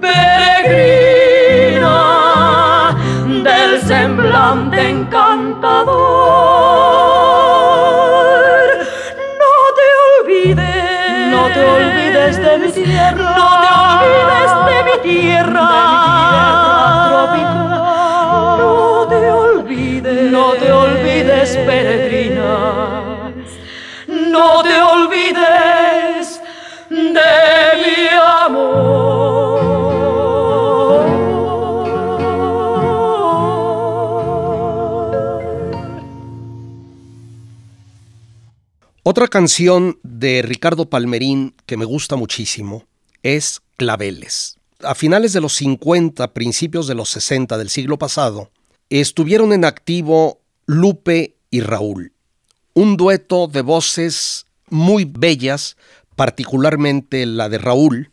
peregrina 0.00 1.36
del 3.44 3.80
semblante 3.82 4.88
encantador. 4.88 5.94
No 9.42 9.54
te 9.78 9.86
olvides, 10.08 11.28
no 11.30 11.42
te 11.54 11.60
olvides 11.64 12.36
de 12.36 12.58
mi 12.58 12.72
tierra, 12.72 13.34
no 13.36 13.48
te 13.60 13.68
olvides 13.78 14.43
de 15.04 15.10
mi 15.10 15.20
tierra, 15.20 16.56
No 18.58 19.06
te 19.08 19.30
olvides, 19.30 20.30
no 20.30 20.52
te 20.54 20.72
olvides, 20.72 21.56
peregrina, 21.58 23.32
no 24.08 24.62
te 24.62 24.80
olvides 24.80 26.40
de 26.90 27.20
mi 27.84 28.08
amor. 28.44 28.94
Otra 39.06 39.28
canción 39.28 39.98
de 40.02 40.40
Ricardo 40.40 40.88
Palmerín 40.88 41.54
que 41.66 41.76
me 41.76 41.84
gusta 41.84 42.16
muchísimo 42.16 42.86
es 43.22 43.60
Claveles. 43.76 44.58
A 44.86 44.94
finales 44.94 45.32
de 45.32 45.40
los 45.40 45.54
50, 45.54 46.32
principios 46.34 46.86
de 46.86 46.94
los 46.94 47.08
60 47.10 47.56
del 47.58 47.70
siglo 47.70 47.98
pasado, 47.98 48.50
estuvieron 48.90 49.52
en 49.52 49.64
activo 49.64 50.40
Lupe 50.66 51.36
y 51.50 51.60
Raúl, 51.60 52.12
un 52.74 52.96
dueto 52.96 53.46
de 53.46 53.62
voces 53.62 54.46
muy 54.68 55.04
bellas, 55.04 55.76
particularmente 56.16 57.24
la 57.26 57.48
de 57.48 57.58
Raúl, 57.58 58.10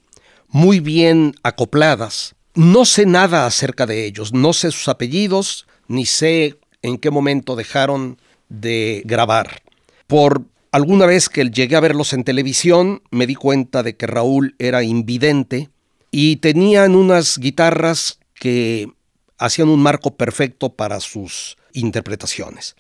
muy 0.48 0.80
bien 0.80 1.34
acopladas. 1.44 2.36
No 2.54 2.86
sé 2.86 3.06
nada 3.06 3.46
acerca 3.46 3.86
de 3.86 4.06
ellos, 4.06 4.34
no 4.34 4.54
sé 4.54 4.72
sus 4.72 4.88
apellidos, 4.88 5.68
ni 5.88 6.06
sé 6.06 6.60
en 6.82 6.98
qué 6.98 7.10
momento 7.12 7.56
dejaron 7.56 8.18
de 8.50 9.02
grabar. 9.06 9.62
Por 10.08 10.44
alguna 10.72 11.06
vez 11.06 11.30
que 11.30 11.50
llegué 11.50 11.76
a 11.76 11.82
verlos 11.82 12.14
en 12.14 12.24
televisión, 12.24 13.02
me 13.12 13.28
di 13.28 13.36
cuenta 13.36 13.84
de 13.84 13.96
que 13.96 14.08
Raúl 14.08 14.56
era 14.60 14.84
invidente 14.84 15.70
y 16.12 16.36
tenían 16.38 16.96
unas 16.96 17.38
guitarras 17.38 18.20
que 18.36 18.92
hacían 19.38 19.70
un 19.70 19.82
marco 19.82 20.16
perfecto 20.16 20.74
para 20.74 21.00
sus 21.00 21.58
interpretaciones. 21.74 22.76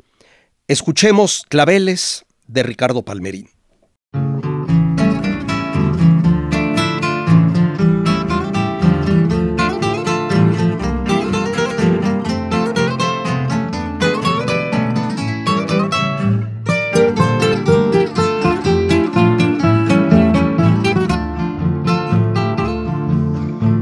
Escuchemos 0.67 1.46
Claveles 1.50 2.26
de 2.48 2.63
Ricardo 2.63 3.04
Palmerín. 3.04 3.50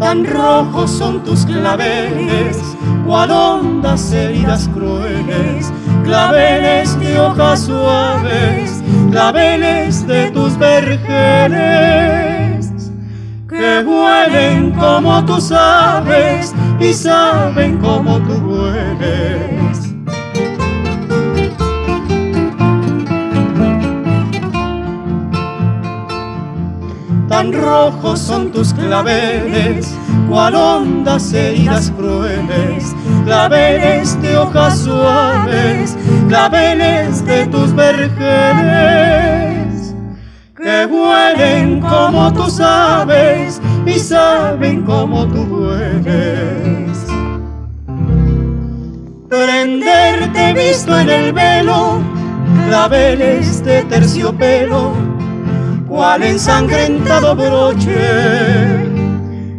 Tan 0.10 0.26
rojos 0.26 0.90
son 0.90 1.24
tus 1.24 1.46
claveles, 1.46 2.58
cual 3.06 3.30
hondas 3.30 4.12
heridas 4.12 4.68
crueles, 4.74 5.72
claveles 6.04 7.00
de 7.00 7.20
hojas 7.20 7.60
suaves, 7.66 8.82
claveles 9.12 10.08
de 10.08 10.32
tus 10.32 10.58
vergeles, 10.58 11.62
que 13.48 13.84
huelen 13.86 14.72
como 14.72 15.24
tú 15.26 15.40
sabes 15.40 16.56
y 16.80 16.92
saben 16.92 17.78
como 17.78 18.18
tú 18.22 18.34
hueles. 18.34 19.69
Tan 27.40 27.54
rojos 27.54 28.20
son 28.20 28.52
tus 28.52 28.74
claveles, 28.74 29.98
cual 30.28 30.56
hondas 30.56 31.32
heridas 31.32 31.90
crueles, 31.96 32.94
claveles 33.24 34.22
de 34.22 34.36
hojas 34.36 34.80
suaves, 34.80 35.98
claveles 36.28 37.26
de 37.26 37.48
tus 37.48 37.74
vergeles, 37.74 38.26
que 40.54 40.86
huelen 40.86 41.80
como 41.80 42.34
tú 42.34 42.50
sabes 42.50 43.62
y 43.86 43.98
saben 43.98 44.84
como 44.84 45.26
tú 45.28 45.44
hueles. 45.44 47.08
Prenderte 49.30 50.52
visto 50.52 51.00
en 51.00 51.10
el 51.10 51.32
velo, 51.32 52.02
claveles 52.68 53.64
de 53.64 53.84
terciopelo, 53.84 54.92
cual 55.90 56.24
ensangrentado 56.24 57.36
broche. 57.36 58.86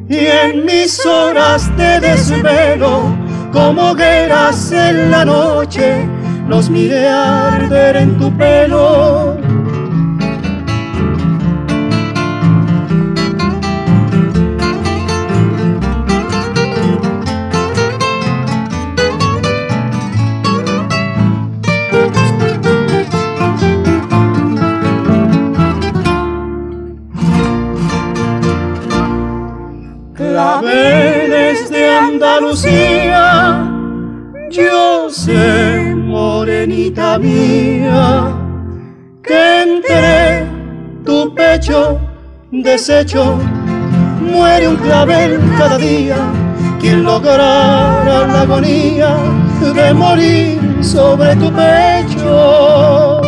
Y 0.09 0.27
en 0.27 0.65
mis 0.65 1.05
horas 1.05 1.77
de 1.77 2.01
desvelo, 2.01 3.15
como 3.53 3.91
hogueras 3.91 4.73
en 4.73 5.11
la 5.11 5.25
noche, 5.25 6.09
los 6.49 6.71
miré 6.71 7.09
arder 7.09 7.97
en 7.97 8.19
tu 8.19 8.37
pelo. 8.37 9.50
Morenita 36.91 37.19
mía, 37.19 38.35
que 39.23 39.63
entre 39.63 40.47
tu 41.05 41.35
pecho 41.35 42.01
deshecho 42.51 43.39
muere 44.21 44.69
un 44.69 44.77
clavel 44.77 45.41
cada 45.59 45.79
día. 45.79 46.17
Quien 46.81 47.05
lograra 47.05 48.27
la 48.27 48.41
agonía 48.43 49.17
de 49.75 49.93
morir 49.93 50.59
sobre 50.83 51.37
tu 51.37 51.53
pecho. 51.53 53.21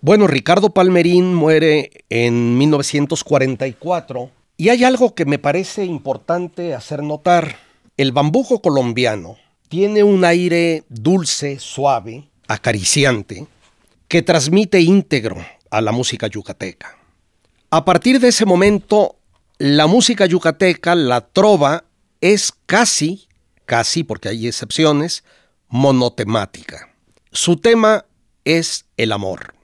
Bueno, 0.00 0.26
Ricardo 0.26 0.70
Palmerín 0.70 1.34
muere 1.34 1.90
en 2.08 2.58
1944 2.58 4.41
y 4.56 4.68
hay 4.68 4.84
algo 4.84 5.14
que 5.14 5.24
me 5.24 5.38
parece 5.38 5.84
importante 5.84 6.74
hacer 6.74 7.02
notar. 7.02 7.58
El 7.96 8.12
bambuco 8.12 8.60
colombiano 8.60 9.36
tiene 9.68 10.02
un 10.02 10.24
aire 10.24 10.84
dulce, 10.88 11.58
suave, 11.58 12.28
acariciante, 12.48 13.46
que 14.08 14.22
transmite 14.22 14.80
íntegro 14.80 15.36
a 15.70 15.80
la 15.80 15.92
música 15.92 16.26
yucateca. 16.26 16.98
A 17.70 17.84
partir 17.84 18.20
de 18.20 18.28
ese 18.28 18.44
momento, 18.44 19.16
la 19.58 19.86
música 19.86 20.26
yucateca, 20.26 20.94
la 20.94 21.22
trova, 21.22 21.84
es 22.20 22.52
casi, 22.66 23.28
casi 23.64 24.04
porque 24.04 24.28
hay 24.28 24.46
excepciones, 24.46 25.24
monotemática. 25.68 26.90
Su 27.30 27.56
tema 27.56 28.04
es 28.44 28.84
el 28.98 29.12
amor. 29.12 29.54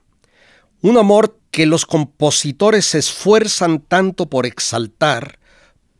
Un 0.81 0.96
amor 0.96 1.38
que 1.59 1.66
los 1.66 1.87
compositores 1.87 2.87
se 2.87 2.99
esfuerzan 2.99 3.81
tanto 3.81 4.27
por 4.27 4.47
exaltar, 4.47 5.40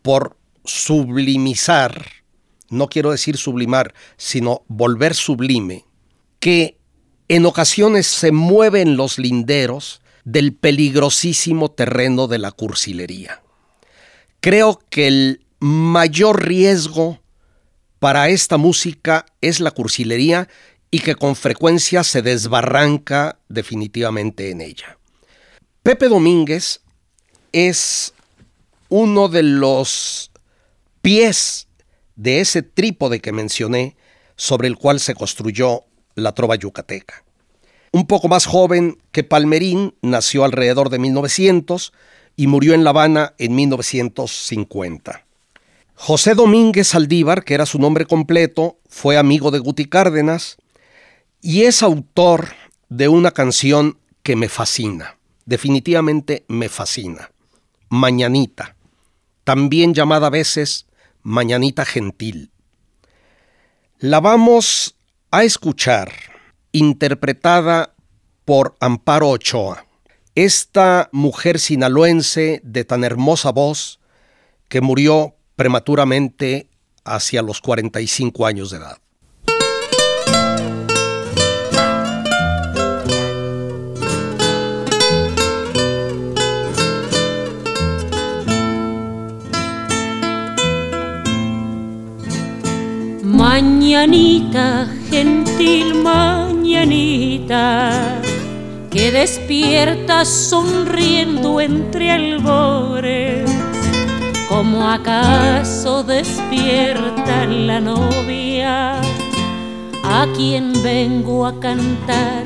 por 0.03 0.37
sublimizar, 0.65 2.13
no 2.71 2.89
quiero 2.89 3.11
decir 3.11 3.37
sublimar, 3.37 3.93
sino 4.17 4.63
volver 4.69 5.17
sublime, 5.17 5.85
que 6.39 6.79
en 7.27 7.45
ocasiones 7.45 8.07
se 8.07 8.31
mueven 8.31 8.97
los 8.97 9.19
linderos 9.19 10.01
del 10.23 10.55
peligrosísimo 10.55 11.73
terreno 11.73 12.29
de 12.29 12.39
la 12.39 12.53
cursilería. 12.53 13.43
Creo 14.39 14.81
que 14.91 15.09
el 15.09 15.45
mayor 15.59 16.47
riesgo 16.47 17.19
para 17.99 18.29
esta 18.29 18.59
música 18.59 19.27
es 19.41 19.59
la 19.59 19.73
cursilería 19.73 20.47
y 20.93 21.01
que 21.01 21.17
con 21.17 21.35
frecuencia 21.35 22.05
se 22.05 22.23
desbarranca 22.23 23.41
definitivamente 23.49 24.53
en 24.53 24.61
ella. 24.61 24.98
Pepe 25.89 26.11
Domínguez 26.11 26.83
es 27.51 28.13
uno 28.91 29.29
de 29.29 29.43
los 29.43 30.31
pies 31.01 31.67
de 32.15 32.41
ese 32.41 32.61
trípode 32.61 33.21
que 33.21 33.33
mencioné 33.33 33.97
sobre 34.37 34.69
el 34.69 34.77
cual 34.77 35.01
se 35.01 35.15
construyó 35.15 35.85
la 36.15 36.33
trova 36.33 36.57
yucateca. 36.57 37.25
un 37.91 38.07
poco 38.07 38.29
más 38.29 38.45
joven 38.45 38.99
que 39.13 39.25
Palmerín, 39.25 39.95
nació 40.03 40.45
alrededor 40.45 40.91
de 40.91 40.99
1900 40.99 41.95
y 42.37 42.49
murió 42.49 42.75
en 42.75 42.85
La 42.85 42.91
Habana 42.91 43.33
en 43.39 43.55
1950. 43.55 45.25
José 45.95 46.35
Domínguez 46.35 46.95
Aldívar, 46.95 47.45
que 47.45 47.55
era 47.55 47.65
su 47.65 47.79
nombre 47.79 48.05
completo, 48.05 48.77
fue 48.91 49.17
amigo 49.17 49.51
de 49.51 49.61
Guti 49.61 49.87
Cárdenas 49.87 50.59
y 51.41 51.63
es 51.63 51.83
autor 51.83 52.51
de 52.91 53.09
una 53.09 53.31
canción 53.31 53.97
que 54.23 54.37
me 54.37 54.51
fascina, 54.51 55.18
definitivamente 55.49 56.45
me 56.49 56.69
fascina, 56.69 57.31
Mañanita, 57.89 58.77
también 59.45 59.95
llamada 59.95 60.27
a 60.27 60.31
veces 60.31 60.87
Mañanita 61.23 61.87
Gentil. 61.87 62.51
La 63.99 64.21
vamos 64.21 64.97
a 65.31 65.45
escuchar 65.45 66.13
interpretada 66.73 67.95
por 68.45 68.77
Amparo 68.81 69.31
Ochoa, 69.31 69.87
esta 70.35 71.09
mujer 71.13 71.59
sinaloense 71.59 72.61
de 72.63 72.85
tan 72.85 73.03
hermosa 73.03 73.51
voz 73.51 74.01
que 74.69 74.83
murió 74.83 75.35
prematuramente 75.57 76.69
hacia 77.05 77.41
los 77.41 77.63
45 77.63 78.45
años 78.45 78.71
de 78.71 78.77
edad. 78.77 78.99
Mañanita, 93.39 94.89
gentil 95.09 95.95
mañanita, 96.03 97.93
que 98.91 99.13
despierta 99.13 100.25
sonriendo 100.25 101.61
entre 101.61 102.11
albores, 102.11 103.49
como 104.49 104.89
acaso 104.89 106.03
despierta 106.03 107.47
la 107.47 107.81
novia, 107.81 109.01
a 110.03 110.27
quien 110.35 110.73
vengo 110.83 111.47
a 111.47 111.61
cantar 111.61 112.45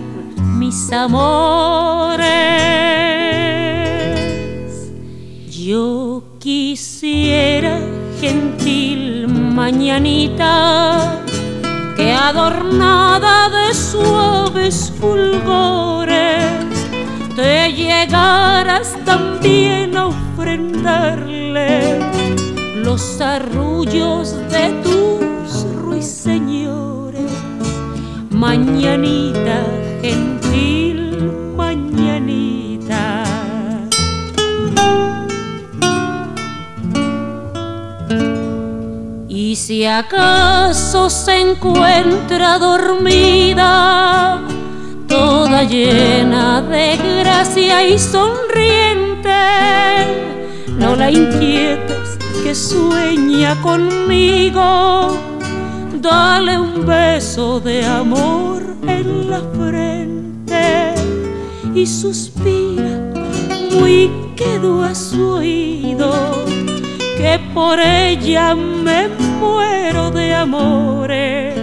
mis 0.59 0.93
amores. 0.93 2.21
Yo 5.49 6.23
quisiera 6.39 7.81
gentil 8.21 9.42
mañanita 9.53 11.21
que 11.95 12.13
adornada 12.13 13.51
de 13.51 13.75
suaves 13.75 14.93
fulgores 14.99 16.49
te 17.37 17.73
llegaras 17.73 18.97
también 19.05 19.97
a 19.97 20.07
ofrendarle 20.07 21.99
los 22.83 23.21
arrullos 23.21 24.35
de 24.51 24.71
tus 24.83 25.67
ruiseñores. 25.77 27.31
Mañanita 28.31 29.02
si 39.83 39.87
acaso 39.89 41.11
se 41.11 41.41
encuentra 41.41 42.57
dormida, 42.61 44.41
toda 45.09 45.65
llena 45.65 46.63
de 46.63 46.97
gracia 47.19 47.89
y 47.89 47.99
sonriente, 47.99 49.41
no 50.79 50.95
la 50.95 51.11
inquietes 51.11 52.17
que 52.45 52.55
sueña 52.55 53.61
conmigo, 53.61 55.19
dale 56.01 56.61
un 56.61 56.87
beso 56.87 57.59
de 57.59 57.85
amor 57.85 58.63
en 58.87 59.31
la 59.31 59.41
frente 59.59 60.95
y 61.75 61.85
suspira 61.85 63.01
muy 63.73 64.13
quedo 64.37 64.85
a 64.85 64.95
su 64.95 65.29
oído 65.29 66.62
que 67.23 67.39
por 67.55 67.79
ella 67.79 68.55
me 68.57 69.09
muero 69.39 70.11
de 70.11 70.35
amores, 70.35 71.55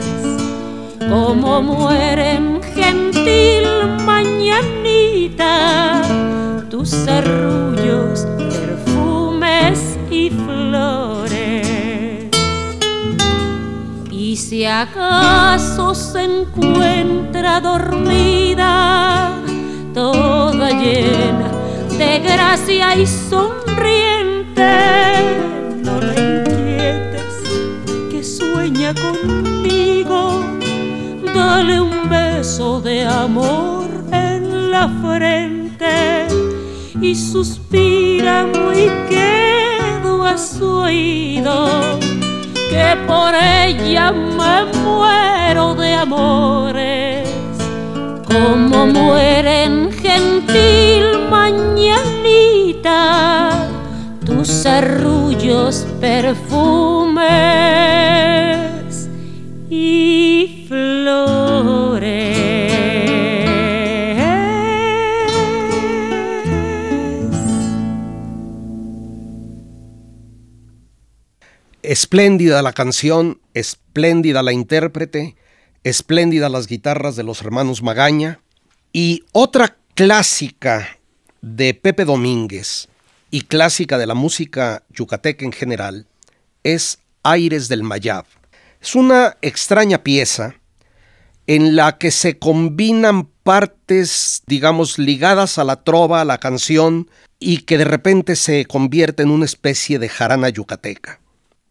como 1.09 1.61
mueren 1.61 2.61
gentil 2.73 3.65
mañanita 4.05 6.01
tus 6.69 6.93
arrullos, 7.09 8.25
perfumes 8.37 9.99
y 10.09 10.29
flores. 10.29 12.29
Y 14.09 14.37
si 14.37 14.65
acaso 14.65 15.93
se 15.93 16.23
encuentra 16.23 17.59
dormida, 17.59 19.33
toda 19.93 20.69
llena 20.69 21.51
de 21.97 22.19
gracia 22.19 22.95
y 22.95 23.05
sonriente, 23.05 25.08
conmigo, 28.93 30.43
dale 31.33 31.79
un 31.81 32.09
beso 32.09 32.81
de 32.81 33.05
amor 33.05 33.87
en 34.11 34.71
la 34.71 34.89
frente 35.01 36.27
y 37.01 37.15
suspira 37.15 38.45
muy 38.45 38.89
quedo 39.09 40.25
a 40.25 40.37
su 40.37 40.65
oído 40.65 41.99
que 42.69 42.97
por 43.07 43.33
ella 43.35 44.11
me 44.11 44.65
muero 44.83 45.75
de 45.75 45.93
amores. 45.93 47.29
Como 48.27 48.87
mueren 48.87 49.91
gentil 49.91 51.27
mañanita 51.29 52.97
tus 54.25 54.65
arrullos, 54.65 55.85
perfumes 55.99 57.49
y 60.39 60.65
flores. 60.67 62.39
Espléndida 71.81 72.61
la 72.61 72.71
canción, 72.71 73.41
espléndida 73.53 74.43
la 74.43 74.53
intérprete, 74.53 75.35
espléndida 75.83 76.47
las 76.47 76.67
guitarras 76.67 77.15
de 77.15 77.23
los 77.23 77.41
hermanos 77.41 77.81
Magaña 77.81 78.39
y 78.93 79.25
otra 79.33 79.75
clásica 79.95 80.99
de 81.41 81.73
Pepe 81.73 82.05
Domínguez 82.05 82.87
y 83.31 83.41
clásica 83.41 83.97
de 83.97 84.07
la 84.07 84.13
música 84.13 84.83
yucateca 84.89 85.43
en 85.43 85.51
general 85.51 86.05
es 86.63 86.99
Aires 87.23 87.67
del 87.67 87.83
Mayab. 87.83 88.38
Es 88.81 88.95
una 88.95 89.37
extraña 89.41 90.03
pieza 90.03 90.55
en 91.47 91.75
la 91.75 91.97
que 91.97 92.11
se 92.11 92.37
combinan 92.37 93.25
partes, 93.43 94.43
digamos, 94.45 94.99
ligadas 94.99 95.57
a 95.57 95.63
la 95.63 95.83
trova, 95.83 96.21
a 96.21 96.25
la 96.25 96.37
canción, 96.37 97.09
y 97.39 97.59
que 97.59 97.77
de 97.77 97.85
repente 97.85 98.35
se 98.35 98.65
convierte 98.65 99.23
en 99.23 99.31
una 99.31 99.45
especie 99.45 99.97
de 99.97 100.09
jarana 100.09 100.49
yucateca. 100.49 101.19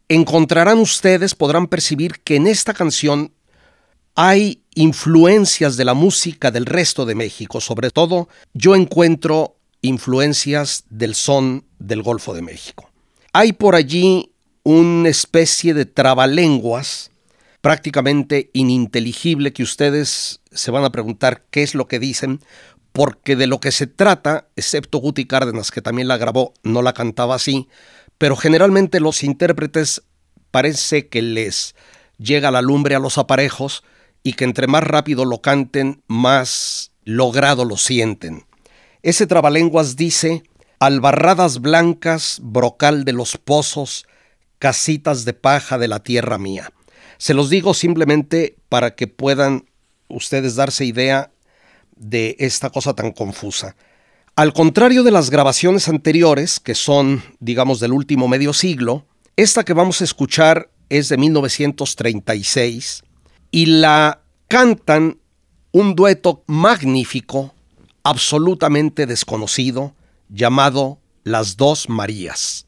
Encontrarán 0.08 0.78
ustedes, 0.78 1.34
podrán 1.34 1.66
percibir 1.66 2.20
que 2.24 2.36
en 2.36 2.46
esta 2.46 2.74
canción 2.74 3.32
hay 4.14 4.62
influencias 4.74 5.76
de 5.76 5.84
la 5.84 5.94
música 5.94 6.50
del 6.50 6.66
resto 6.66 7.06
de 7.06 7.14
México, 7.14 7.60
sobre 7.60 7.90
todo 7.90 8.28
yo 8.54 8.74
encuentro 8.74 9.56
influencias 9.80 10.84
del 10.90 11.14
son 11.14 11.64
del 11.78 12.02
Golfo 12.02 12.34
de 12.34 12.42
México. 12.42 12.90
Hay 13.32 13.52
por 13.52 13.76
allí 13.76 14.32
una 14.70 15.08
especie 15.08 15.72
de 15.72 15.86
trabalenguas 15.86 17.10
prácticamente 17.62 18.50
ininteligible 18.52 19.54
que 19.54 19.62
ustedes 19.62 20.42
se 20.52 20.70
van 20.70 20.84
a 20.84 20.92
preguntar 20.92 21.42
qué 21.50 21.62
es 21.62 21.74
lo 21.74 21.88
que 21.88 21.98
dicen, 21.98 22.42
porque 22.92 23.34
de 23.34 23.46
lo 23.46 23.60
que 23.60 23.72
se 23.72 23.86
trata, 23.86 24.48
excepto 24.56 24.98
Guti 24.98 25.26
Cárdenas, 25.26 25.70
que 25.70 25.80
también 25.80 26.06
la 26.06 26.18
grabó, 26.18 26.52
no 26.64 26.82
la 26.82 26.92
cantaba 26.92 27.36
así, 27.36 27.66
pero 28.18 28.36
generalmente 28.36 29.00
los 29.00 29.24
intérpretes 29.24 30.02
parece 30.50 31.08
que 31.08 31.22
les 31.22 31.74
llega 32.18 32.50
la 32.50 32.60
lumbre 32.60 32.94
a 32.94 32.98
los 32.98 33.16
aparejos 33.16 33.84
y 34.22 34.34
que 34.34 34.44
entre 34.44 34.66
más 34.66 34.84
rápido 34.84 35.24
lo 35.24 35.40
canten, 35.40 36.02
más 36.08 36.92
logrado 37.04 37.64
lo 37.64 37.78
sienten. 37.78 38.44
Ese 39.02 39.26
trabalenguas 39.26 39.96
dice, 39.96 40.42
albarradas 40.78 41.62
blancas, 41.62 42.40
brocal 42.42 43.06
de 43.06 43.14
los 43.14 43.38
pozos, 43.38 44.04
casitas 44.58 45.24
de 45.24 45.32
paja 45.32 45.78
de 45.78 45.88
la 45.88 46.02
tierra 46.02 46.38
mía. 46.38 46.72
Se 47.16 47.34
los 47.34 47.50
digo 47.50 47.74
simplemente 47.74 48.56
para 48.68 48.94
que 48.94 49.06
puedan 49.06 49.64
ustedes 50.08 50.56
darse 50.56 50.84
idea 50.84 51.32
de 51.96 52.36
esta 52.38 52.70
cosa 52.70 52.94
tan 52.94 53.12
confusa. 53.12 53.76
Al 54.36 54.52
contrario 54.52 55.02
de 55.02 55.10
las 55.10 55.30
grabaciones 55.30 55.88
anteriores, 55.88 56.60
que 56.60 56.76
son, 56.76 57.24
digamos, 57.40 57.80
del 57.80 57.92
último 57.92 58.28
medio 58.28 58.52
siglo, 58.52 59.04
esta 59.36 59.64
que 59.64 59.72
vamos 59.72 60.00
a 60.00 60.04
escuchar 60.04 60.70
es 60.88 61.08
de 61.08 61.16
1936 61.16 63.02
y 63.50 63.66
la 63.66 64.22
cantan 64.46 65.18
un 65.72 65.96
dueto 65.96 66.44
magnífico, 66.46 67.52
absolutamente 68.04 69.06
desconocido, 69.06 69.94
llamado 70.28 71.00
Las 71.24 71.56
dos 71.56 71.88
Marías. 71.88 72.67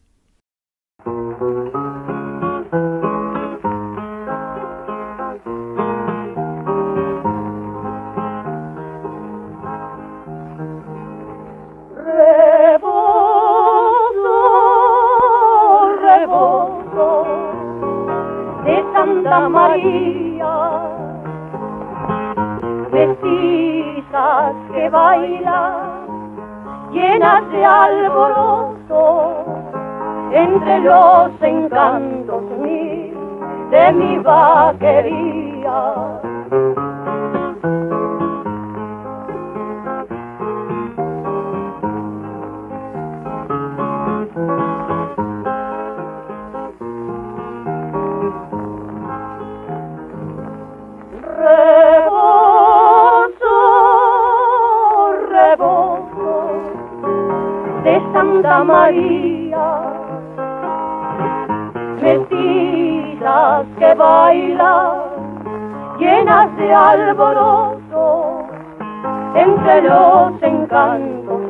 Santa 19.00 19.48
María, 19.48 20.52
vestidas 22.90 24.54
que 24.72 24.88
bailan, 24.90 25.74
llenas 26.92 27.50
de 27.50 27.64
alboroto, 27.64 29.59
entre 30.32 30.80
los 30.80 31.30
encantos 31.42 32.42
mil 32.60 33.14
de 33.70 33.92
mi 33.92 34.18
vaquería. 34.18 35.50
Santa 58.12 58.64
María, 58.64 59.29
mestizas 62.00 63.66
que 63.78 63.94
bailan, 63.94 64.92
llenas 65.98 66.56
de 66.56 66.74
alboroto, 66.74 68.44
entre 69.34 69.82
los 69.82 70.42
encantos 70.42 71.40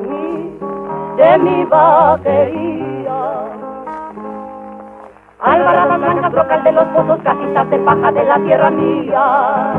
de 1.16 1.38
mi 1.38 1.64
vaquería. 1.64 3.20
Alvarada 5.42 5.96
blanca, 5.96 6.28
brocal 6.28 6.62
de 6.64 6.72
los 6.72 6.84
pozos, 6.84 7.18
casitas 7.22 7.70
de 7.70 7.78
paja 7.78 8.12
de 8.12 8.24
la 8.24 8.38
tierra 8.38 8.70
mía. 8.70 9.72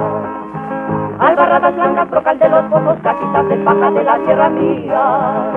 Albarradas 1.19 1.75
blancas, 1.75 2.09
brocal 2.09 2.39
de 2.39 2.49
los 2.49 2.63
pozos, 2.65 2.97
casitas 3.03 3.47
de 3.47 3.57
paja 3.57 3.91
de 3.91 4.03
la 4.03 4.17
tierra 4.19 4.49
mía 4.49 5.51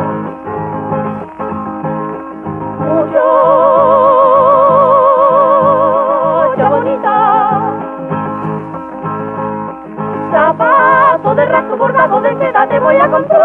bordado 11.94 12.20
de 12.22 12.36
seda 12.38 12.66
te 12.68 12.80
voy 12.80 12.96
a 12.96 13.08
comprar. 13.08 13.42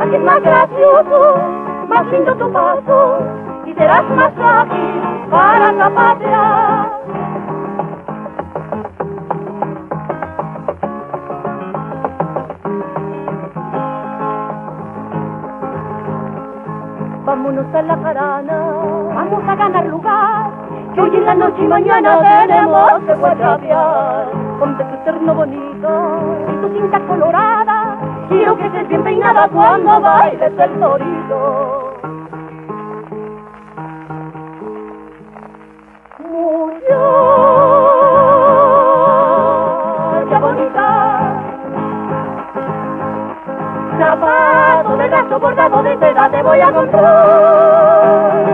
Así 0.00 0.14
es 0.14 0.22
más 0.22 0.42
gracioso, 0.42 1.36
más 1.88 2.06
lindo 2.06 2.34
tu 2.34 2.52
paso 2.52 3.18
y 3.66 3.74
serás 3.74 4.04
más 4.10 4.32
ágil 4.36 5.02
para 5.30 5.72
la 5.72 5.90
patria. 5.90 6.86
vámonos 17.22 17.72
a 17.72 17.82
la 17.82 17.96
jarana, 17.96 18.58
vamos 19.14 19.44
a 19.46 19.54
ganar 19.54 19.86
lugar, 19.86 20.50
que 20.92 21.00
hoy 21.00 21.16
en 21.16 21.24
la 21.26 21.34
noche 21.34 21.62
y 21.62 21.68
mañana 21.68 22.18
tenemos 22.48 23.04
que 23.06 23.14
guardapiar. 23.14 24.39
Ponte 24.60 24.84
tu 24.84 24.96
terno 25.06 25.34
bonito 25.34 25.88
y 26.46 26.52
tu 26.60 26.68
cinta 26.74 27.00
colorada, 27.06 27.96
quiero 28.28 28.54
que 28.58 28.66
estés 28.66 28.88
bien 28.88 29.02
peinada 29.02 29.48
cuando 29.48 29.98
bailes 30.02 30.52
el 30.58 30.78
torito. 30.78 31.96
Muchacha 39.00 40.38
bonita, 40.40 40.86
zapato 43.98 44.96
de 44.98 45.08
gato 45.08 45.40
bordado 45.40 45.82
de 45.84 45.98
seda 46.00 46.30
te 46.30 46.42
voy 46.42 46.60
a 46.60 46.70
comprar. 46.70 48.44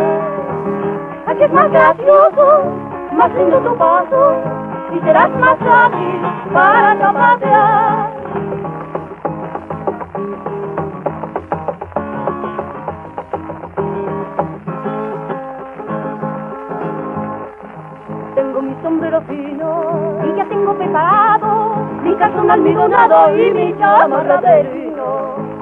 Aquí 1.27 1.43
es 1.43 1.53
más 1.53 1.69
gracioso, 1.73 2.63
más 3.11 3.35
lindo 3.35 3.59
tu 3.59 3.77
paso 3.77 4.66
y 4.97 5.01
serás 5.01 5.31
más 5.39 5.59
ágil 5.61 6.21
para 6.53 6.97
zapatear. 6.97 8.11
Tengo 18.35 18.63
mi 18.63 18.75
sombrero 18.83 19.21
fino 19.23 20.21
y 20.25 20.37
ya 20.37 20.45
tengo 20.49 20.75
preparado 20.75 21.77
mi 22.03 22.15
calzón 22.15 22.51
almidonado 22.51 23.37
y 23.37 23.51
mi 23.51 23.79
chamarra 23.79 24.41
de. 24.41 24.87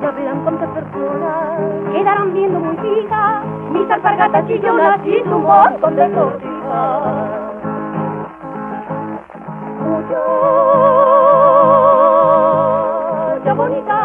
Ya 0.00 0.10
verán 0.10 0.42
cuántas 0.44 0.68
personas 0.70 1.60
quedarán 1.92 2.34
viendo 2.34 2.60
muy 2.60 2.76
fijas 2.76 3.44
mis 3.72 3.90
alpargatas 3.90 4.46
chillonas 4.46 5.00
y 5.06 5.18
su 5.24 5.38
montón 5.38 5.96
de 5.96 6.08
tortijas. 6.10 7.43
Muchacha 12.54 13.54
bonita, 13.54 13.98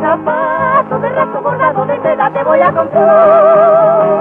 zapato 0.00 0.98
de 1.00 1.08
raso 1.08 1.40
bordado 1.42 1.86
de 1.86 2.00
seda 2.02 2.30
te 2.30 2.44
voy 2.44 2.60
a 2.60 2.72
comprar. 2.72 4.18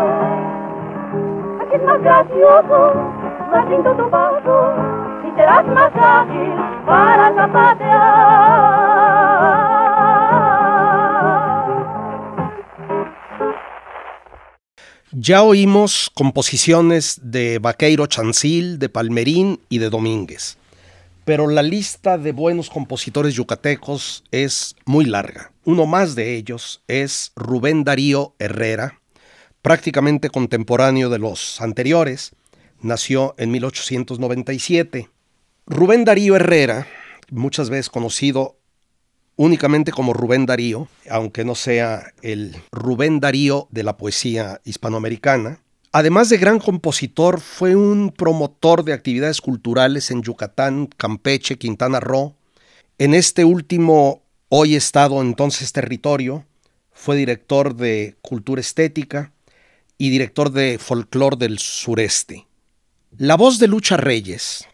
Aquí 1.61 1.75
es 1.75 1.83
más 1.83 2.01
gracioso, 2.01 2.93
más 3.51 3.69
lindo 3.69 3.93
tu 3.93 4.09
paso 4.09 4.73
y 5.27 5.31
serás 5.37 5.65
más 5.67 5.91
ágil 5.95 6.53
para 6.85 7.33
zapatear. 7.33 7.84
Ya 15.25 15.41
oímos 15.41 16.11
composiciones 16.13 17.19
de 17.19 17.57
Vaqueiro 17.57 18.05
Chancil, 18.05 18.77
de 18.77 18.89
Palmerín 18.89 19.59
y 19.69 19.79
de 19.79 19.89
Domínguez, 19.89 20.59
pero 21.23 21.47
la 21.47 21.63
lista 21.63 22.19
de 22.19 22.31
buenos 22.31 22.69
compositores 22.69 23.33
yucatecos 23.33 24.23
es 24.29 24.75
muy 24.85 25.05
larga. 25.05 25.51
Uno 25.63 25.87
más 25.87 26.13
de 26.13 26.35
ellos 26.35 26.83
es 26.87 27.31
Rubén 27.35 27.83
Darío 27.83 28.35
Herrera, 28.37 29.01
prácticamente 29.63 30.29
contemporáneo 30.29 31.09
de 31.09 31.17
los 31.17 31.59
anteriores, 31.59 32.33
nació 32.81 33.33
en 33.39 33.49
1897. 33.49 35.09
Rubén 35.65 36.05
Darío 36.05 36.35
Herrera, 36.35 36.85
muchas 37.31 37.71
veces 37.71 37.89
conocido 37.89 38.59
únicamente 39.35 39.91
como 39.91 40.13
Rubén 40.13 40.45
Darío, 40.45 40.87
aunque 41.09 41.43
no 41.43 41.55
sea 41.55 42.13
el 42.21 42.55
Rubén 42.71 43.19
Darío 43.19 43.67
de 43.71 43.83
la 43.83 43.97
poesía 43.97 44.61
hispanoamericana. 44.63 45.61
Además 45.91 46.29
de 46.29 46.37
gran 46.37 46.59
compositor, 46.59 47.39
fue 47.39 47.75
un 47.75 48.11
promotor 48.11 48.83
de 48.83 48.93
actividades 48.93 49.41
culturales 49.41 50.11
en 50.11 50.23
Yucatán, 50.23 50.87
Campeche, 50.97 51.57
Quintana 51.57 51.99
Roo. 51.99 52.35
En 52.97 53.13
este 53.13 53.45
último, 53.45 54.21
hoy 54.49 54.75
estado 54.75 55.21
entonces 55.21 55.71
territorio, 55.71 56.45
fue 56.91 57.15
director 57.15 57.75
de 57.75 58.15
Cultura 58.21 58.61
Estética 58.61 59.31
y 59.97 60.09
director 60.09 60.51
de 60.51 60.79
Folclor 60.79 61.37
del 61.37 61.59
Sureste. 61.59 62.47
La 63.17 63.35
voz 63.35 63.59
de 63.59 63.67
Lucha 63.67 63.95
Reyes, 63.95 64.67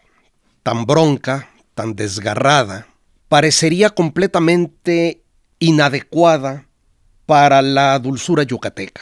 tan 0.62 0.86
bronca, 0.86 1.50
tan 1.74 1.94
desgarrada, 1.94 2.88
parecería 3.32 3.88
completamente 3.88 5.22
inadecuada 5.58 6.68
para 7.24 7.62
la 7.62 7.98
dulzura 7.98 8.42
yucateca. 8.42 9.00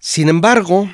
Sin 0.00 0.28
embargo, 0.28 0.90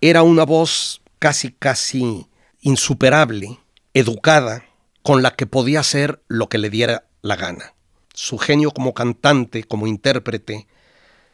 era 0.00 0.22
una 0.22 0.44
voz 0.44 1.02
casi, 1.18 1.50
casi 1.50 2.28
insuperable, 2.60 3.58
educada, 3.92 4.64
con 5.02 5.22
la 5.22 5.34
que 5.34 5.48
podía 5.48 5.80
hacer 5.80 6.22
lo 6.28 6.48
que 6.48 6.58
le 6.58 6.70
diera 6.70 7.08
la 7.22 7.34
gana. 7.34 7.74
Su 8.14 8.38
genio 8.38 8.70
como 8.70 8.94
cantante, 8.94 9.64
como 9.64 9.88
intérprete, 9.88 10.68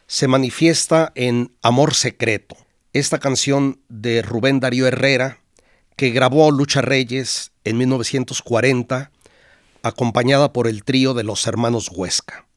se 0.07 0.26
manifiesta 0.26 1.12
en 1.14 1.55
Amor 1.61 1.93
Secreto, 1.93 2.57
esta 2.95 3.18
canción 3.18 3.82
de 3.91 4.22
Rubén 4.22 4.59
Darío 4.59 4.86
Herrera, 4.86 5.36
que 5.97 6.09
grabó 6.12 6.51
Lucha 6.51 6.80
Reyes 6.80 7.53
en 7.64 7.76
1940, 7.76 9.11
acompañada 9.83 10.53
por 10.53 10.66
el 10.66 10.85
trío 10.85 11.14
de 11.14 11.24
los 11.24 11.47
hermanos 11.47 11.91
Huesca. 11.95 12.49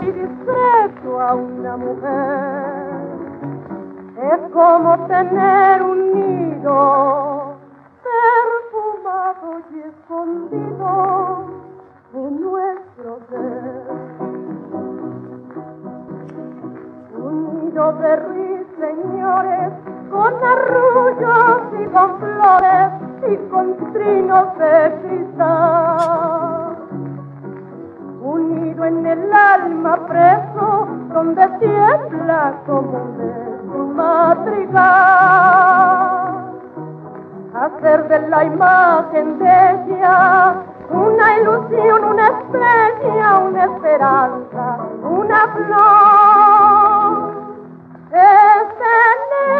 y 0.00 0.06
discreto 0.06 1.20
a 1.20 1.34
una 1.34 1.76
mujer. 1.76 2.92
Es 4.16 4.52
como 4.52 5.06
tener 5.06 5.82
un 5.82 6.14
nido 6.14 7.41
perfumado 9.52 9.64
y 9.70 9.78
escondido 9.80 11.44
en 12.14 12.40
nuestro 12.40 13.18
ser. 13.28 13.82
Un 17.18 17.60
nido 17.60 17.92
de 17.92 18.16
ruiseñores 18.16 19.72
con 20.10 20.34
arrullos 20.44 21.60
y 21.80 21.84
con 21.86 22.18
flores 22.18 22.90
y 23.28 23.36
con 23.50 23.76
trinos 23.92 24.58
de 24.58 24.92
cristal. 25.02 26.76
Unido 28.22 28.84
en 28.84 29.06
el 29.06 29.32
alma 29.32 30.06
preso, 30.06 30.86
donde 31.12 31.48
tiembla 31.58 32.54
como 32.66 32.98
un 33.74 33.96
madrigal. 33.96 36.01
Hacer 37.54 38.08
de 38.08 38.28
la 38.28 38.44
imagen 38.44 39.38
de 39.38 39.44
ella 39.44 40.54
una 40.88 41.38
ilusión, 41.38 42.04
una 42.04 42.28
estrella, 42.28 43.38
una 43.40 43.64
esperanza, 43.64 44.78
una 45.02 45.48
flor. 45.48 47.32
Es 48.10 48.68
tener 48.78 49.52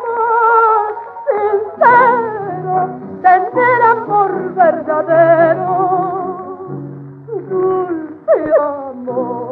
amor 0.00 0.82
sincero, 1.28 2.74
tener 3.20 3.82
amor 3.82 4.30
verdadero, 4.54 5.70
dulce 7.50 8.36
amor. 8.58 9.51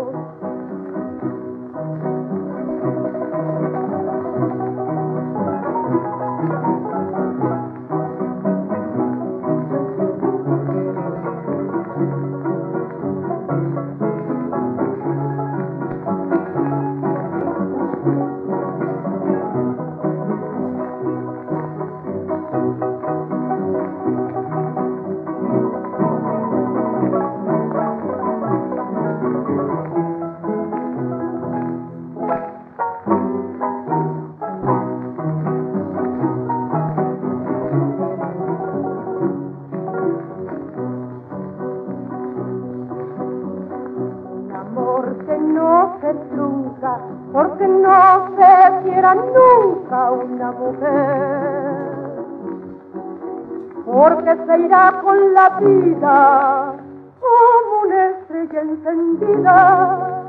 Se 54.31 54.59
irá 54.61 55.01
con 55.03 55.35
la 55.35 55.59
vida 55.59 56.74
como 57.18 57.83
una 57.83 58.11
estrella 58.11 58.61
encendida 58.61 60.22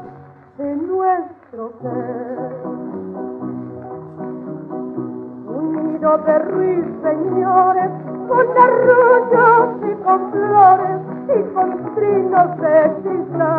en 0.58 0.88
nuestro 0.88 1.72
ser. 1.84 2.39
Un 5.45 5.93
nido 5.93 6.18
de 6.18 6.39
ruiseñores 6.39 7.91
con 8.28 8.47
arrullos 8.58 9.68
y 9.84 9.93
con 10.04 10.32
flores 10.32 11.02
y 11.28 11.43
con 11.54 11.93
trinos 11.93 12.58
de 12.58 12.76
cristal. 13.04 13.52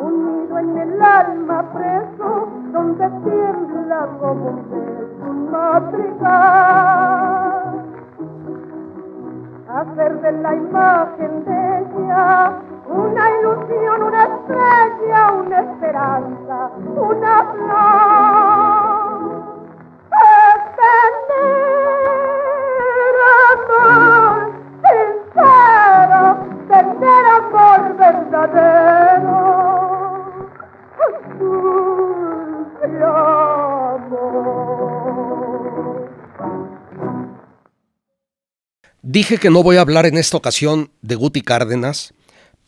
Unido 0.00 0.58
en 0.58 0.78
el 0.78 1.02
alma 1.02 1.64
preso, 1.72 2.48
donde 2.72 3.10
tiembla 3.24 4.06
como 4.20 4.50
un 4.50 4.97
madrigal. 5.50 6.98
Hacer 9.68 10.20
de 10.20 10.32
la 10.32 10.54
imagen 10.54 11.44
de 11.44 11.78
ella 11.78 12.52
una 12.88 13.30
ilusión, 13.38 14.02
una 14.02 14.24
estrella, 14.24 15.32
una 15.32 15.60
esperanza, 15.60 16.70
una 16.96 17.44
flor. 17.52 19.18
Tener 22.88 23.16
amor 23.52 24.36
sincero, 24.82 26.22
tener 26.68 27.24
amor 27.36 27.80
verdadero. 27.96 28.97
Dije 39.10 39.38
que 39.38 39.48
no 39.48 39.62
voy 39.62 39.78
a 39.78 39.80
hablar 39.80 40.04
en 40.04 40.18
esta 40.18 40.36
ocasión 40.36 40.92
de 41.00 41.14
Guti 41.14 41.40
Cárdenas, 41.40 42.12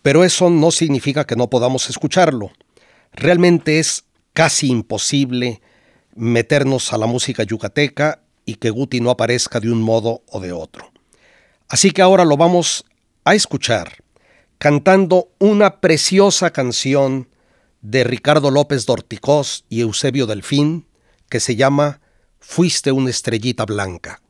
pero 0.00 0.24
eso 0.24 0.48
no 0.48 0.70
significa 0.70 1.26
que 1.26 1.36
no 1.36 1.50
podamos 1.50 1.90
escucharlo. 1.90 2.50
Realmente 3.12 3.78
es 3.78 4.04
casi 4.32 4.68
imposible 4.68 5.60
meternos 6.14 6.94
a 6.94 6.96
la 6.96 7.04
música 7.04 7.42
yucateca 7.42 8.22
y 8.46 8.54
que 8.54 8.70
Guti 8.70 9.02
no 9.02 9.10
aparezca 9.10 9.60
de 9.60 9.70
un 9.70 9.82
modo 9.82 10.22
o 10.30 10.40
de 10.40 10.52
otro. 10.52 10.90
Así 11.68 11.90
que 11.90 12.00
ahora 12.00 12.24
lo 12.24 12.38
vamos 12.38 12.86
a 13.24 13.34
escuchar 13.34 14.02
cantando 14.56 15.28
una 15.40 15.82
preciosa 15.82 16.54
canción 16.54 17.28
de 17.82 18.02
Ricardo 18.02 18.50
López 18.50 18.86
Dorticós 18.86 19.66
y 19.68 19.82
Eusebio 19.82 20.26
Delfín 20.26 20.86
que 21.28 21.38
se 21.38 21.54
llama 21.54 22.00
Fuiste 22.38 22.92
una 22.92 23.10
estrellita 23.10 23.66
blanca. 23.66 24.22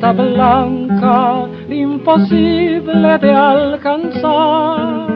Blanca, 0.00 1.46
imposible 1.68 3.18
de 3.18 3.32
alcanzar, 3.32 5.06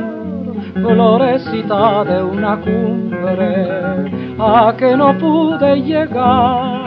florecita 0.75 2.05
de 2.05 2.23
una 2.23 2.57
cumbre 2.57 4.03
a 4.39 4.75
que 4.77 4.95
no 4.97 5.17
pude 5.19 5.83
llegar. 5.83 6.83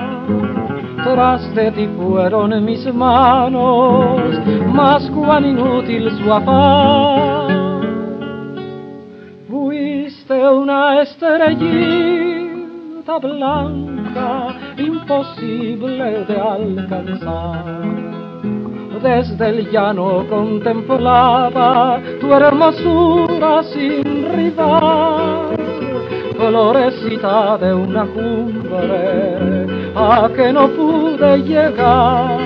Tras 1.04 1.54
de 1.54 1.72
ti 1.72 1.88
fueron 1.98 2.64
mis 2.66 2.86
manos, 2.94 4.40
mas 4.74 5.10
cuán 5.12 5.46
inútil 5.46 6.10
su 6.18 6.34
afán. 6.34 7.76
Fuiste 9.48 10.50
una 10.50 11.04
estrellita 11.04 13.20
blanca, 13.20 13.95
imposible 14.78 16.26
de 16.26 16.40
alcanzar. 16.40 17.84
Desde 19.02 19.50
el 19.50 19.72
llano 19.72 20.26
contemplaba 20.30 22.00
tu 22.20 22.34
hermosura 22.34 23.64
sin 23.64 24.04
rival. 24.36 25.56
florecita 26.36 27.58
de 27.58 27.74
una 27.74 28.06
cumbre 28.06 29.68
a 29.96 30.30
que 30.36 30.52
no 30.52 30.68
pude 30.70 31.38
llegar. 31.44 32.40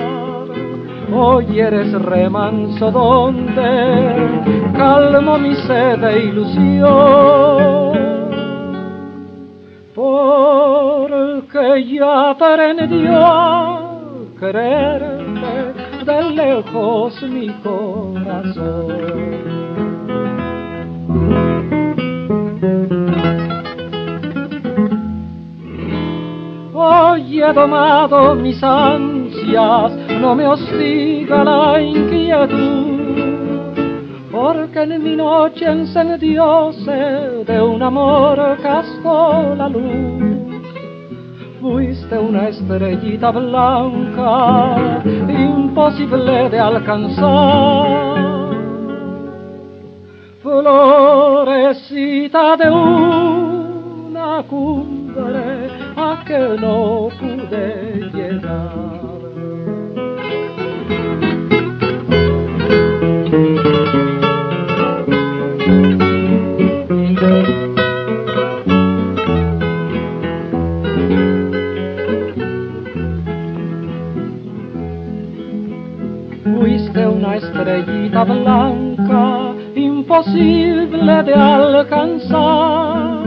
Hoy 1.12 1.58
eres 1.58 1.92
remanso 2.02 2.90
donde 2.90 4.16
calmo 4.76 5.38
mi 5.38 5.54
sed 5.56 5.98
de 5.98 6.24
ilusión. 6.24 7.90
Porque 11.52 11.84
ya 11.84 12.30
aprendió 12.30 13.16
a 13.16 13.80
quererte 14.38 16.04
de 16.04 16.22
lejos 16.30 17.22
mi 17.22 17.48
corazón. 17.64 18.86
Hoy 26.72 27.42
he 27.42 27.52
domado 27.52 28.34
mis 28.36 28.62
ansias, 28.62 29.92
no 30.20 30.36
me 30.36 30.46
hostiga 30.46 31.42
la 31.42 31.80
inquietud, 31.82 33.00
porque 34.30 34.82
en 34.82 35.02
mi 35.02 35.16
noche 35.16 35.66
encendióse 35.66 36.92
de 37.44 37.60
un 37.60 37.82
amor 37.82 38.56
cascó 38.62 39.54
la 39.56 39.68
luz. 39.68 40.39
Fuiste 41.60 42.16
una 42.18 42.48
estrellita 42.48 43.30
blanca, 43.30 45.02
imposible 45.28 46.48
de 46.48 46.58
alcanzar. 46.58 47.86
Florecita 50.42 51.76
de 52.56 52.70
una 52.70 54.42
cumbre 54.48 55.68
a 55.96 56.24
que 56.24 56.38
no 56.58 57.10
pude 57.20 58.10
llegar. 58.14 58.99
Estrellita 77.42 78.24
blanca, 78.24 79.52
imposible 79.74 81.22
de 81.22 81.34
alcanzar 81.34 83.20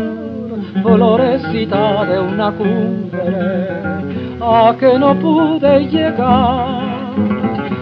florecita 0.84 2.06
de 2.06 2.20
una 2.20 2.52
cumbre 2.52 3.94
a 4.42 4.76
que 4.80 5.00
no 5.00 5.16
pude 5.16 5.88
llegar. 5.88 6.84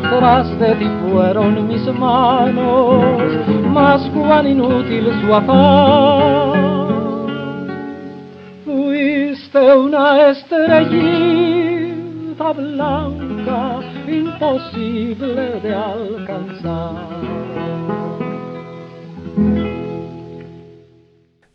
Tras 0.09 0.59
de 0.59 0.75
ti 0.75 0.87
fueron 1.09 1.67
mis 1.67 1.85
manos, 1.93 3.23
más 3.73 4.01
cuán 4.13 4.47
inútil 4.47 5.09
su 5.21 5.33
afán. 5.33 6.51
Fuiste 8.65 9.75
una 9.75 10.29
estrellita 10.29 11.31
blanca, 12.53 13.70
imposible 14.11 15.59
de 15.61 15.73
alcanzar. 15.73 17.21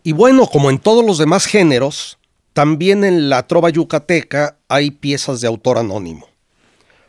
Y 0.02 0.12
bueno, 0.12 0.46
como 0.46 0.70
en 0.70 0.78
todos 0.78 1.04
los 1.04 1.18
demás 1.18 1.46
géneros, 1.46 2.18
también 2.52 3.04
en 3.04 3.28
la 3.28 3.46
trova 3.46 3.70
yucateca 3.70 4.56
hay 4.68 4.90
piezas 4.92 5.40
de 5.40 5.48
autor 5.48 5.78
anónimo. 5.78 6.28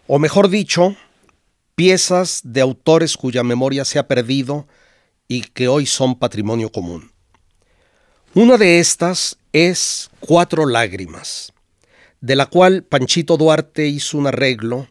O 0.08 0.20
mejor 0.20 0.50
dicho, 0.50 0.95
piezas 1.76 2.41
de 2.43 2.62
autores 2.62 3.16
cuya 3.16 3.43
memoria 3.43 3.86
se 3.86 4.00
ha 4.00 4.08
perdido 4.08 4.68
y 5.28 5.41
que 5.41 5.68
hoy 5.68 5.86
son 5.86 6.16
patrimonio 6.16 6.72
común. 6.72 7.12
Una 8.34 8.58
de 8.58 8.80
estas 8.80 9.38
es 9.54 10.10
Cuatro 10.20 10.66
Lágrimas, 10.66 11.54
de 12.20 12.36
la 12.36 12.48
cual 12.48 12.84
Panchito 12.84 13.38
Duarte 13.38 13.88
hizo 13.88 14.18
un 14.18 14.28
arreglo 14.28 14.88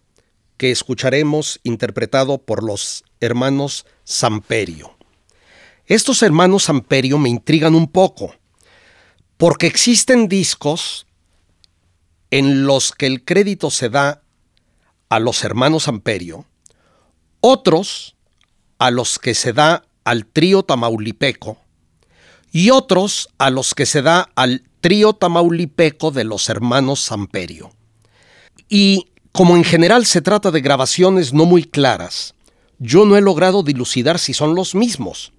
que 0.57 0.71
escucharemos 0.71 1.61
interpretado 1.63 2.39
por 2.39 2.63
los 2.63 3.05
hermanos 3.21 3.87
Samperio. 4.05 4.97
Estos 5.87 6.23
hermanos 6.23 6.69
Amperio 6.69 7.19
me 7.19 7.29
intrigan 7.29 7.75
un 7.75 7.89
poco, 7.89 8.35
porque 9.37 9.67
existen 9.67 10.29
discos 10.29 11.07
en 12.31 12.67
los 12.67 12.93
que 12.93 13.07
el 13.07 13.25
crédito 13.25 13.71
se 13.71 13.89
da 13.89 14.23
a 15.09 15.21
los 15.21 15.45
hermanos 15.45 15.89
Amperio, 15.89 16.47
otros 17.41 18.17
a 18.79 18.91
los 18.91 19.19
que 19.19 19.35
se 19.35 19.53
da 19.53 19.85
al 20.05 20.27
trío 20.27 20.63
tamaulipeco 20.63 21.59
y 22.53 22.71
otros 22.71 23.29
a 23.39 23.51
los 23.51 23.75
que 23.75 23.87
se 23.87 24.03
da 24.03 24.31
al 24.35 24.63
trío 24.81 25.13
tamaulipeco 25.13 26.11
de 26.11 26.25
los 26.25 26.49
hermanos 26.49 27.01
Samperio. 27.01 27.71
Y 28.69 29.09
como 29.37 29.55
en 29.59 29.64
general 29.64 30.07
se 30.07 30.22
trata 30.22 30.51
de 30.51 30.62
grabaciones 30.62 31.34
no 31.34 31.45
muy 31.45 31.62
claras, 31.62 32.34
yo 32.78 33.05
no 33.05 33.18
he 33.18 33.20
logrado 33.20 33.62
dilucidar 33.62 34.18
si 34.18 34.32
son 34.32 34.55
los 34.55 34.74
mismos. 34.74 35.34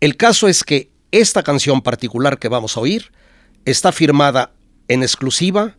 El 0.00 0.16
caso 0.16 0.48
es 0.48 0.64
que 0.64 0.90
esta 1.10 1.42
canción 1.42 1.82
particular 1.82 2.38
que 2.38 2.48
vamos 2.48 2.78
a 2.78 2.80
oír 2.80 3.12
está 3.66 3.92
firmada 3.92 4.54
en 4.88 5.02
exclusiva 5.02 5.76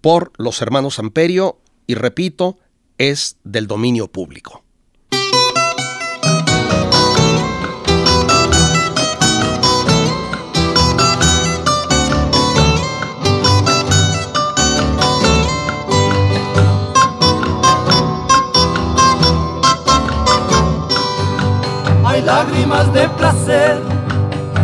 por 0.00 0.30
los 0.38 0.62
hermanos 0.62 1.00
Amperio 1.00 1.60
y 1.88 1.96
repito, 1.96 2.58
es 2.96 3.38
del 3.42 3.66
dominio 3.66 4.06
público. 4.06 4.62
Lágrimas 22.28 22.92
de 22.92 23.08
placer 23.08 23.78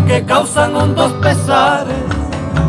que 0.06 0.22
causan 0.26 0.76
hondos 0.76 1.12
pesares, 1.14 2.04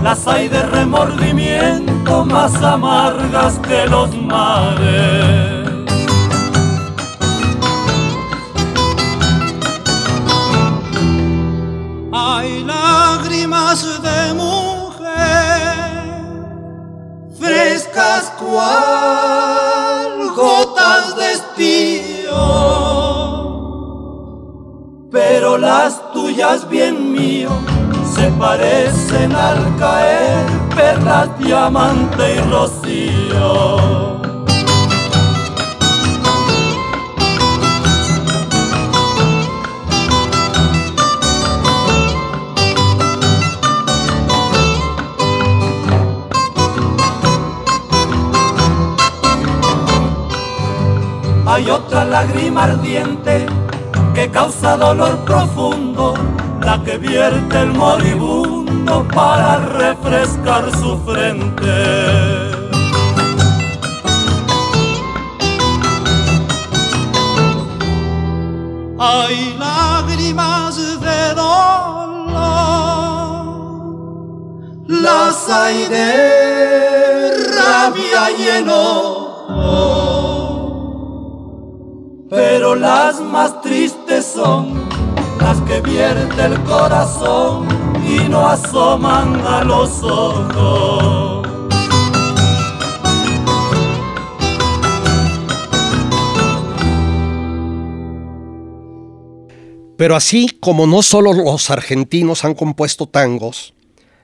las 0.02 0.26
hay 0.26 0.48
de 0.48 0.62
remordimiento 0.64 2.24
más 2.24 2.56
amargas 2.64 3.60
que 3.68 3.86
los 3.88 4.16
mares. 4.16 5.68
Hay 12.14 12.64
lágrimas 12.64 13.80
de 14.08 14.34
mujer, 14.34 15.76
frescas 17.38 18.32
cual 18.40 19.45
pero 25.16 25.58
las 25.58 26.12
tuyas, 26.12 26.70
bien 26.70 27.14
mío, 27.14 27.50
se 28.14 28.30
parecen 28.32 29.34
al 29.34 29.74
caer 29.78 30.46
perlas, 30.76 31.30
diamante 31.40 32.36
y 32.36 32.40
rocío. 32.52 34.20
Hay 51.46 51.70
otra 51.70 52.04
lágrima 52.04 52.66
ardiente 52.66 53.46
que 54.16 54.32
causa 54.32 54.78
dolor 54.78 55.18
profundo, 55.26 56.14
la 56.62 56.82
que 56.84 56.98
vierte 56.98 57.60
el 57.60 57.74
moribundo 57.74 59.06
para 59.14 59.58
refrescar 59.58 60.72
su 60.72 60.98
frente. 61.00 62.56
hay 68.98 69.56
lágrimas 69.60 70.78
de 70.78 71.34
dolor, 71.36 72.46
las 74.88 75.50
hay 75.50 75.86
de 75.90 77.32
rabia 77.58 78.32
y. 78.32 78.46
Pero 82.36 82.76
las 82.76 83.22
más 83.22 83.62
tristes 83.62 84.26
son 84.26 84.90
las 85.40 85.62
que 85.62 85.80
vierte 85.80 86.44
el 86.44 86.62
corazón 86.64 87.66
y 88.06 88.28
no 88.28 88.46
asoman 88.46 89.40
a 89.46 89.64
los 89.64 90.04
ojos. 90.04 91.48
Pero 99.98 100.18
así 100.18 100.50
como 100.60 100.88
no 100.88 101.02
solo 101.04 101.32
los 101.32 101.70
argentinos 101.70 102.44
han 102.44 102.54
compuesto 102.54 103.08
tangos, 103.08 103.74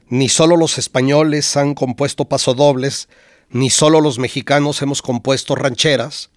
ni 0.10 0.28
solo 0.28 0.58
los 0.58 0.78
españoles 0.78 1.56
han 1.56 1.76
compuesto 1.76 2.26
pasodobles, 2.26 3.08
ni 3.52 3.70
solo 3.70 4.02
los 4.02 4.20
mexicanos 4.20 4.82
hemos 4.82 5.02
compuesto 5.02 5.56
rancheras, 5.56 6.31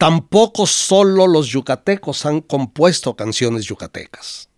tampoco 0.00 0.66
solo 0.66 1.26
los 1.26 1.48
yucatecos 1.48 2.24
han 2.24 2.40
compuesto 2.40 3.16
canciones 3.16 3.66
yucatecas. 3.66 4.48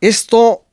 Esto 0.00 0.64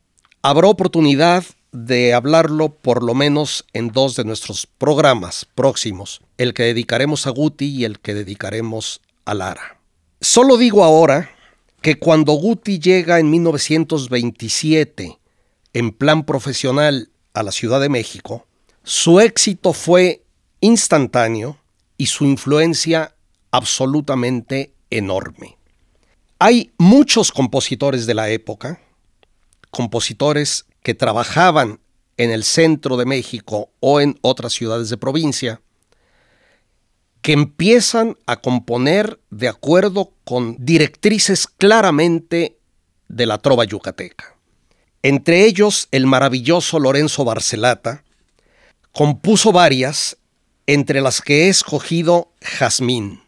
habrá 0.41 0.67
oportunidad 0.67 1.45
de 1.71 2.15
hablarlo 2.15 2.69
por 2.69 3.03
lo 3.03 3.13
menos 3.13 3.63
en 3.73 3.89
dos 3.89 4.15
de 4.15 4.23
nuestros 4.23 4.65
programas 4.65 5.45
próximos, 5.53 6.21
el 6.39 6.55
que 6.55 6.63
dedicaremos 6.63 7.27
a 7.27 7.29
Guti 7.29 7.67
y 7.67 7.85
el 7.85 7.99
que 7.99 8.15
dedicaremos 8.15 9.01
a 9.25 9.35
Lara. 9.35 9.79
Solo 10.19 10.57
digo 10.57 10.83
ahora 10.83 11.29
que 11.81 11.99
cuando 11.99 12.33
Guti 12.33 12.79
llega 12.79 13.19
en 13.19 13.29
1927 13.29 15.19
en 15.73 15.91
plan 15.91 16.25
profesional 16.25 17.11
a 17.35 17.43
la 17.43 17.51
Ciudad 17.51 17.81
de 17.81 17.89
México, 17.89 18.47
su 18.81 19.19
éxito 19.19 19.73
fue 19.73 20.23
instantáneo 20.59 21.59
y 21.97 22.07
su 22.07 22.25
influencia 22.25 23.13
absolutamente 23.51 24.73
enorme. 24.89 25.57
Hay 26.39 26.71
muchos 26.77 27.31
compositores 27.31 28.05
de 28.05 28.13
la 28.13 28.29
época, 28.29 28.79
compositores 29.71 30.65
que 30.83 30.93
trabajaban 30.93 31.79
en 32.17 32.31
el 32.31 32.43
centro 32.43 32.97
de 32.97 33.05
México 33.05 33.69
o 33.79 34.01
en 34.01 34.17
otras 34.21 34.53
ciudades 34.53 34.89
de 34.89 34.97
provincia, 34.97 35.61
que 37.21 37.33
empiezan 37.33 38.15
a 38.25 38.37
componer 38.37 39.19
de 39.31 39.47
acuerdo 39.47 40.13
con 40.23 40.55
directrices 40.59 41.47
claramente 41.47 42.57
de 43.07 43.25
la 43.25 43.37
trova 43.39 43.65
yucateca. 43.65 44.35
Entre 45.01 45.45
ellos, 45.45 45.87
el 45.91 46.05
maravilloso 46.05 46.79
Lorenzo 46.79 47.25
Barcelata 47.25 48.03
compuso 48.91 49.51
varias, 49.51 50.17
entre 50.65 51.01
las 51.01 51.21
que 51.21 51.45
he 51.45 51.49
escogido 51.49 52.31
Jazmín. 52.41 53.21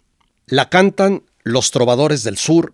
La 0.49 0.67
cantan 0.67 1.23
los 1.43 1.69
trovadores 1.69 2.23
del 2.23 2.37
sur 2.37 2.73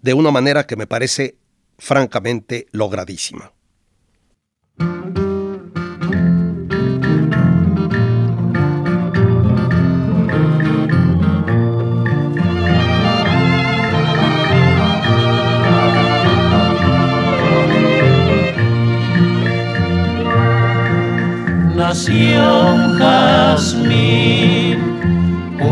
de 0.00 0.14
una 0.14 0.30
manera 0.30 0.68
que 0.68 0.76
me 0.76 0.86
parece 0.86 1.38
francamente 1.76 2.68
logradísima. 2.70 3.52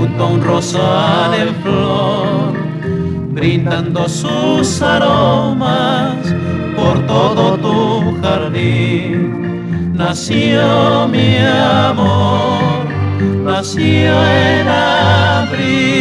Junto 0.05 0.27
un 0.27 0.43
rosal 0.43 1.33
en 1.33 1.55
flor, 1.63 2.53
brindando 3.33 4.07
sus 4.07 4.83
aromas 4.83 6.17
por 6.77 6.99
todo 7.07 7.57
tu 7.57 8.21
jardín. 8.21 9.95
Nació 9.95 11.09
mi 11.09 11.39
amor, 11.39 12.85
nació 13.45 14.13
en 14.27 14.69
abril. 14.69 15.95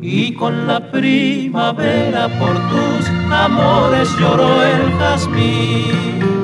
Y 0.00 0.32
con 0.34 0.66
la 0.68 0.90
primavera 0.92 2.28
por 2.38 2.54
tus 2.70 3.08
amores 3.32 4.08
lloró 4.18 4.62
el 4.62 4.92
jazmín. 4.98 6.39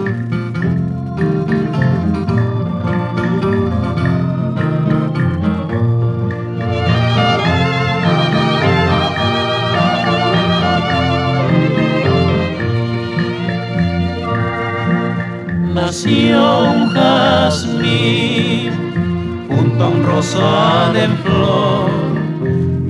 Nació 15.96 16.60
un 16.72 16.90
jazmín 16.90 18.70
junto 19.48 19.84
a 19.84 19.88
un 19.88 20.04
rosal 20.04 20.94
en 20.94 21.16
flor, 21.16 21.90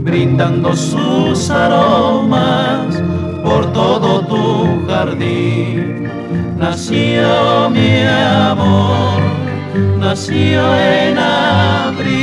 brindando 0.02 0.74
sus 0.74 1.48
aromas 1.48 3.00
por 3.44 3.72
todo 3.72 4.26
tu 4.26 4.84
jardín. 4.88 6.10
Nació 6.58 7.70
mi 7.70 8.02
amor, 8.02 9.22
nació 10.00 10.74
en 10.74 11.16
abril. 11.16 12.16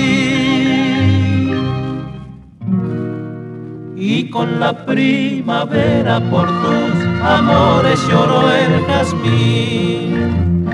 Y 3.95 4.29
con 4.29 4.59
la 4.59 4.85
primavera 4.85 6.19
por 6.29 6.47
tus 6.47 7.12
amores 7.23 7.99
lloró 8.07 8.51
el 8.51 8.85
jazmín. 8.85 10.67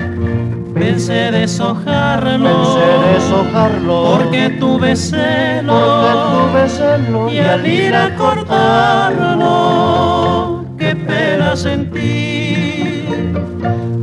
Pensé 0.74 1.30
deshojarlo, 1.30 2.48
pensé 2.48 2.86
deshojarlo, 3.12 4.16
porque 4.16 4.50
tuve 4.58 4.96
celo, 4.96 5.72
porque 5.72 6.12
tuve 6.32 6.68
celo 6.68 7.30
y 7.30 7.38
al 7.38 7.66
ir 7.66 7.94
a 7.94 8.14
cortarlo, 8.16 9.46
qué 10.78 10.96
pena 10.96 11.56
sentí. 11.56 13.06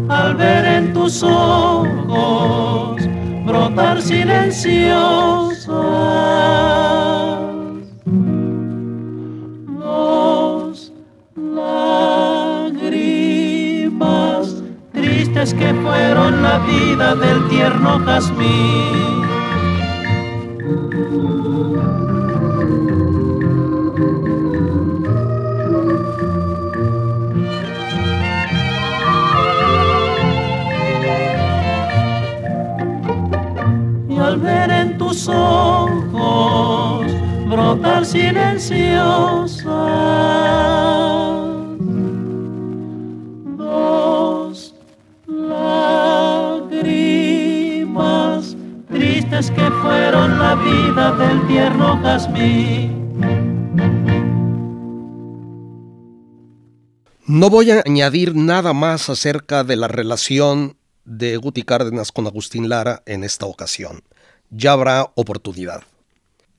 Al 0.10 0.36
ver 0.36 0.66
en 0.66 0.94
tus 0.94 1.24
ojos 1.24 3.02
brotar 3.46 4.02
que 15.46 15.72
fueron 15.84 16.42
la 16.42 16.58
vida 16.60 17.14
del 17.16 17.48
tierno 17.48 18.00
jazmín. 18.04 19.22
Y 34.10 34.18
al 34.18 34.38
ver 34.38 34.72
en 34.72 34.98
tus 34.98 35.30
ojos 35.30 37.06
brotar 37.48 38.06
silenciosa 38.06 39.68
que 49.46 49.70
fueron 49.84 50.40
la 50.40 50.56
vida 50.56 51.16
del 51.16 51.48
tierno 51.48 52.02
jazmín. 52.02 53.08
No 57.28 57.52
voy 57.52 57.70
a 57.70 57.84
añadir 57.86 58.36
nada 58.36 58.74
más 58.74 59.10
acerca 59.12 59.64
de 59.64 59.76
la 59.76 59.88
relación 59.88 60.76
de 61.06 61.38
Guti 61.38 61.62
Cárdenas 61.62 62.12
con 62.12 62.26
Agustín 62.26 62.68
Lara 62.68 63.04
en 63.06 63.24
esta 63.24 63.46
ocasión. 63.46 64.02
Ya 64.50 64.72
habrá 64.72 65.12
oportunidad. 65.14 65.84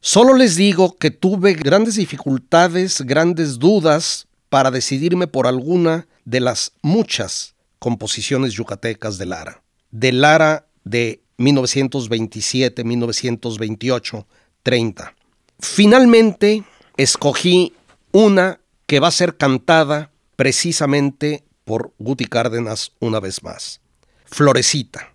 Solo 0.01 0.35
les 0.35 0.55
digo 0.55 0.97
que 0.99 1.11
tuve 1.11 1.55
grandes 1.55 1.97
dificultades, 1.97 3.01
grandes 3.01 3.59
dudas 3.59 4.29
para 4.51 4.70
decidirme 4.70 5.26
por 5.26 5.49
alguna 5.49 6.07
de 6.24 6.39
las 6.39 6.70
muchas 6.83 7.57
composiciones 7.81 8.53
yucatecas 8.53 9.18
de 9.18 9.26
Lara. 9.26 9.62
De 9.91 10.12
Lara 10.12 10.66
de 10.85 11.22
1927, 11.39 12.84
1928, 12.84 14.26
30. 14.62 15.14
Finalmente 15.61 16.64
escogí 16.97 17.74
una 18.12 18.61
que 18.86 19.01
va 19.01 19.09
a 19.09 19.12
ser 19.12 19.36
cantada 19.36 20.11
precisamente 20.36 21.45
por 21.64 21.93
Guti 21.99 22.26
Cárdenas 22.26 22.93
una 23.01 23.20
vez 23.20 23.43
más. 23.43 23.80
Florecita. 24.24 25.14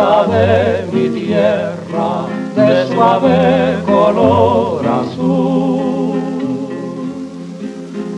De 0.00 0.86
mi 0.92 1.08
tierra, 1.20 2.26
de 2.56 2.86
suave 2.88 3.78
color 3.86 4.86
azul. 4.86 6.20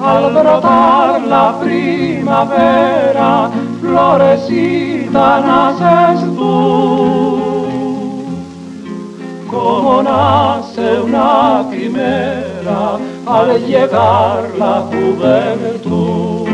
Al 0.01 0.33
brotar 0.33 1.23
la 1.23 1.59
primavera, 1.61 3.51
florecita 3.81 5.41
naces 5.41 6.21
tú. 6.37 7.41
Como 9.51 10.03
nace 10.03 11.01
una 11.01 11.65
quimera 11.71 12.99
al 13.27 13.67
llegar 13.67 14.51
la 14.59 14.75
juventud. 14.91 16.53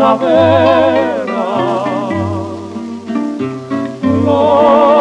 Primavera, 0.00 1.44
florecita 4.00 4.99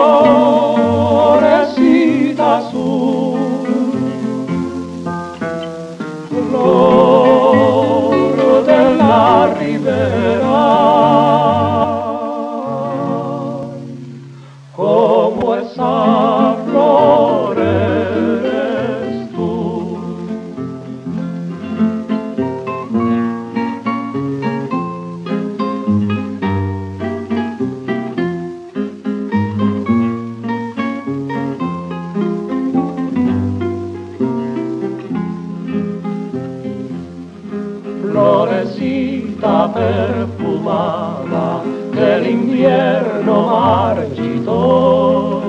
perfumada 39.74 41.62
que 41.94 42.16
el 42.16 42.30
invierno 42.30 43.48
marchitó. 43.48 45.42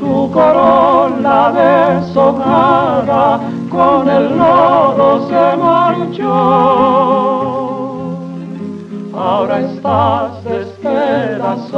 Tu 0.00 0.30
corona 0.30 1.52
deshojada 1.52 3.40
con 3.70 4.08
el 4.08 4.36
lodo 4.38 5.28
se 5.28 5.56
marchó. 5.56 6.34
Ahora 9.16 9.60
estás 9.60 10.44
despedazada 10.44 11.72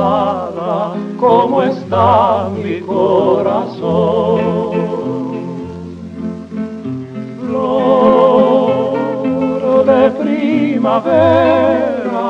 como 1.18 1.62
está 1.62 2.48
mi 2.62 2.80
corazón 2.80 4.15
primavera, 10.86 12.22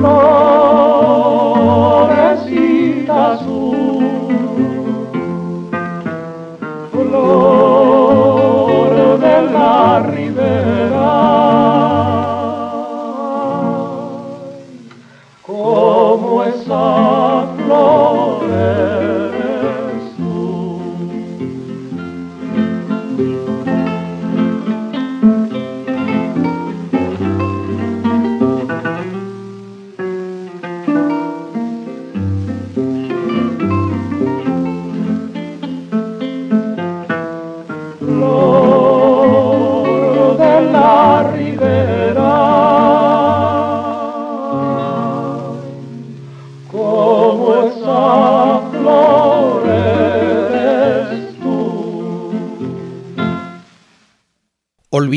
florecita 0.00 2.19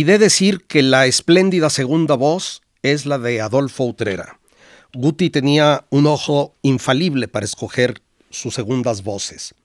Olvidé 0.04 0.20
decir 0.20 0.66
que 0.68 0.84
la 0.84 1.06
espléndida 1.06 1.70
segunda 1.70 2.16
voz 2.16 2.62
es 2.82 3.06
la 3.06 3.18
de 3.20 3.40
Adolfo 3.40 3.86
Utrera. 3.86 4.38
Guti 4.94 5.30
tenía 5.30 5.86
un 5.92 6.08
ojo 6.08 6.52
infalible 6.62 7.30
para 7.30 7.46
escoger 7.46 8.02
sus 8.30 8.54
segundas 8.54 9.02
voces. 9.02 9.56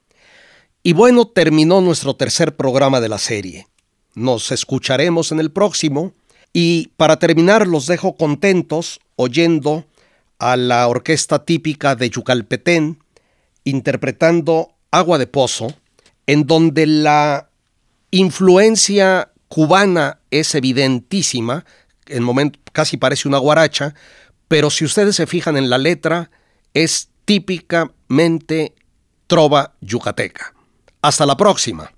Y 0.84 0.93
bueno, 0.93 1.26
terminó 1.26 1.80
nuestro 1.80 2.14
tercer 2.14 2.55
programa 2.55 3.01
de 3.01 3.09
la 3.09 3.18
serie. 3.18 3.66
Nos 4.14 4.53
escucharemos 4.53 5.32
en 5.32 5.41
el 5.41 5.51
próximo 5.51 6.12
y 6.53 6.93
para 6.97 7.18
terminar 7.18 7.66
los 7.66 7.89
dejo 7.89 8.14
contentos 8.14 9.01
oyendo 9.16 9.86
a 10.39 10.57
la 10.57 10.86
orquesta 10.86 11.45
típica 11.45 11.97
de 11.97 12.11
Yucalpetén 12.11 13.01
interpretando 13.64 14.70
Agua 14.93 15.18
de 15.18 15.26
Pozo, 15.26 15.74
en 16.28 16.47
donde 16.47 16.86
la 16.86 17.51
influencia 18.12 19.32
cubana 19.49 20.20
es 20.30 20.55
evidentísima, 20.55 21.64
en 22.07 22.22
momento 22.22 22.59
casi 22.72 22.96
parece 22.96 23.28
una 23.28 23.38
guaracha, 23.38 23.94
pero 24.46 24.70
si 24.70 24.84
ustedes 24.84 25.16
se 25.16 25.26
fijan 25.26 25.57
en 25.57 25.70
la 25.70 25.78
letra, 25.78 26.30
es 26.74 27.11
típicamente 27.24 28.74
trova 29.26 29.74
yucateca. 29.80 30.55
Hasta 31.03 31.26
la 31.26 31.36
próxima. 31.36 31.92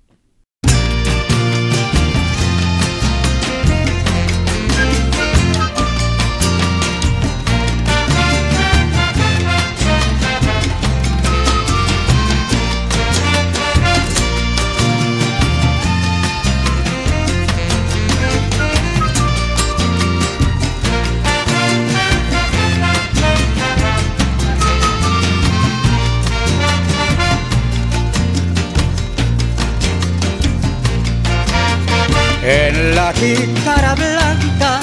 En 32.43 32.95
la 32.95 33.13
jícara 33.13 33.93
blanca 33.93 34.79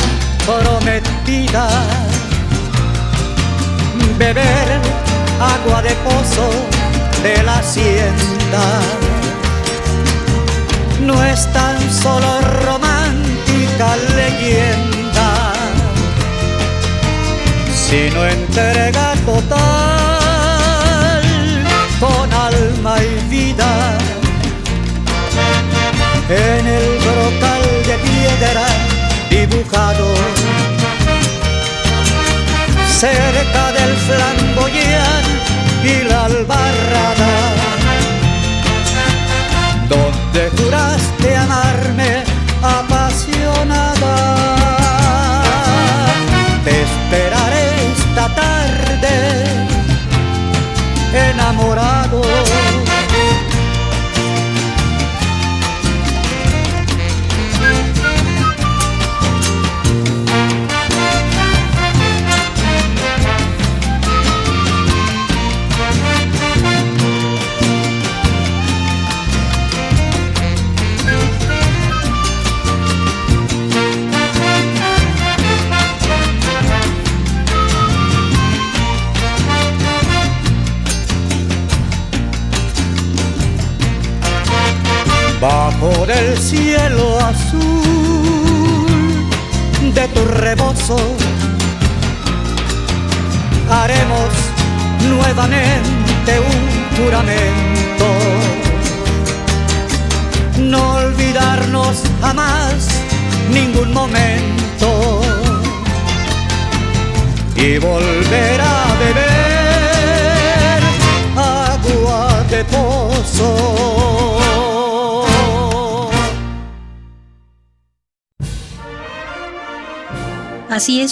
prometida, 0.46 1.68
beber 4.16 4.80
agua 5.40 5.82
de 5.82 5.90
pozo 6.06 6.48
de 7.24 7.42
la 7.42 7.58
hacienda. 7.58 8.62
No 11.00 11.24
es 11.24 11.52
tan 11.52 11.76
solo 11.90 12.40
romántica 12.64 13.96
leyenda, 14.14 15.52
sino 17.74 18.24
entrega 18.24 19.14
total 19.26 19.58
con 21.98 22.32
alma 22.32 23.02
y 23.02 23.28
vida 23.28 23.98
en 26.28 26.66
el 26.66 27.07
dibujado. 29.46 30.06
Cerca 32.98 33.72
del 33.72 33.94
flamboyán 34.06 35.24
y 35.84 36.08
la 36.08 36.24
albarrada 36.24 37.34
donde 39.88 40.50
juraste 40.56 41.36
amarme 41.36 42.27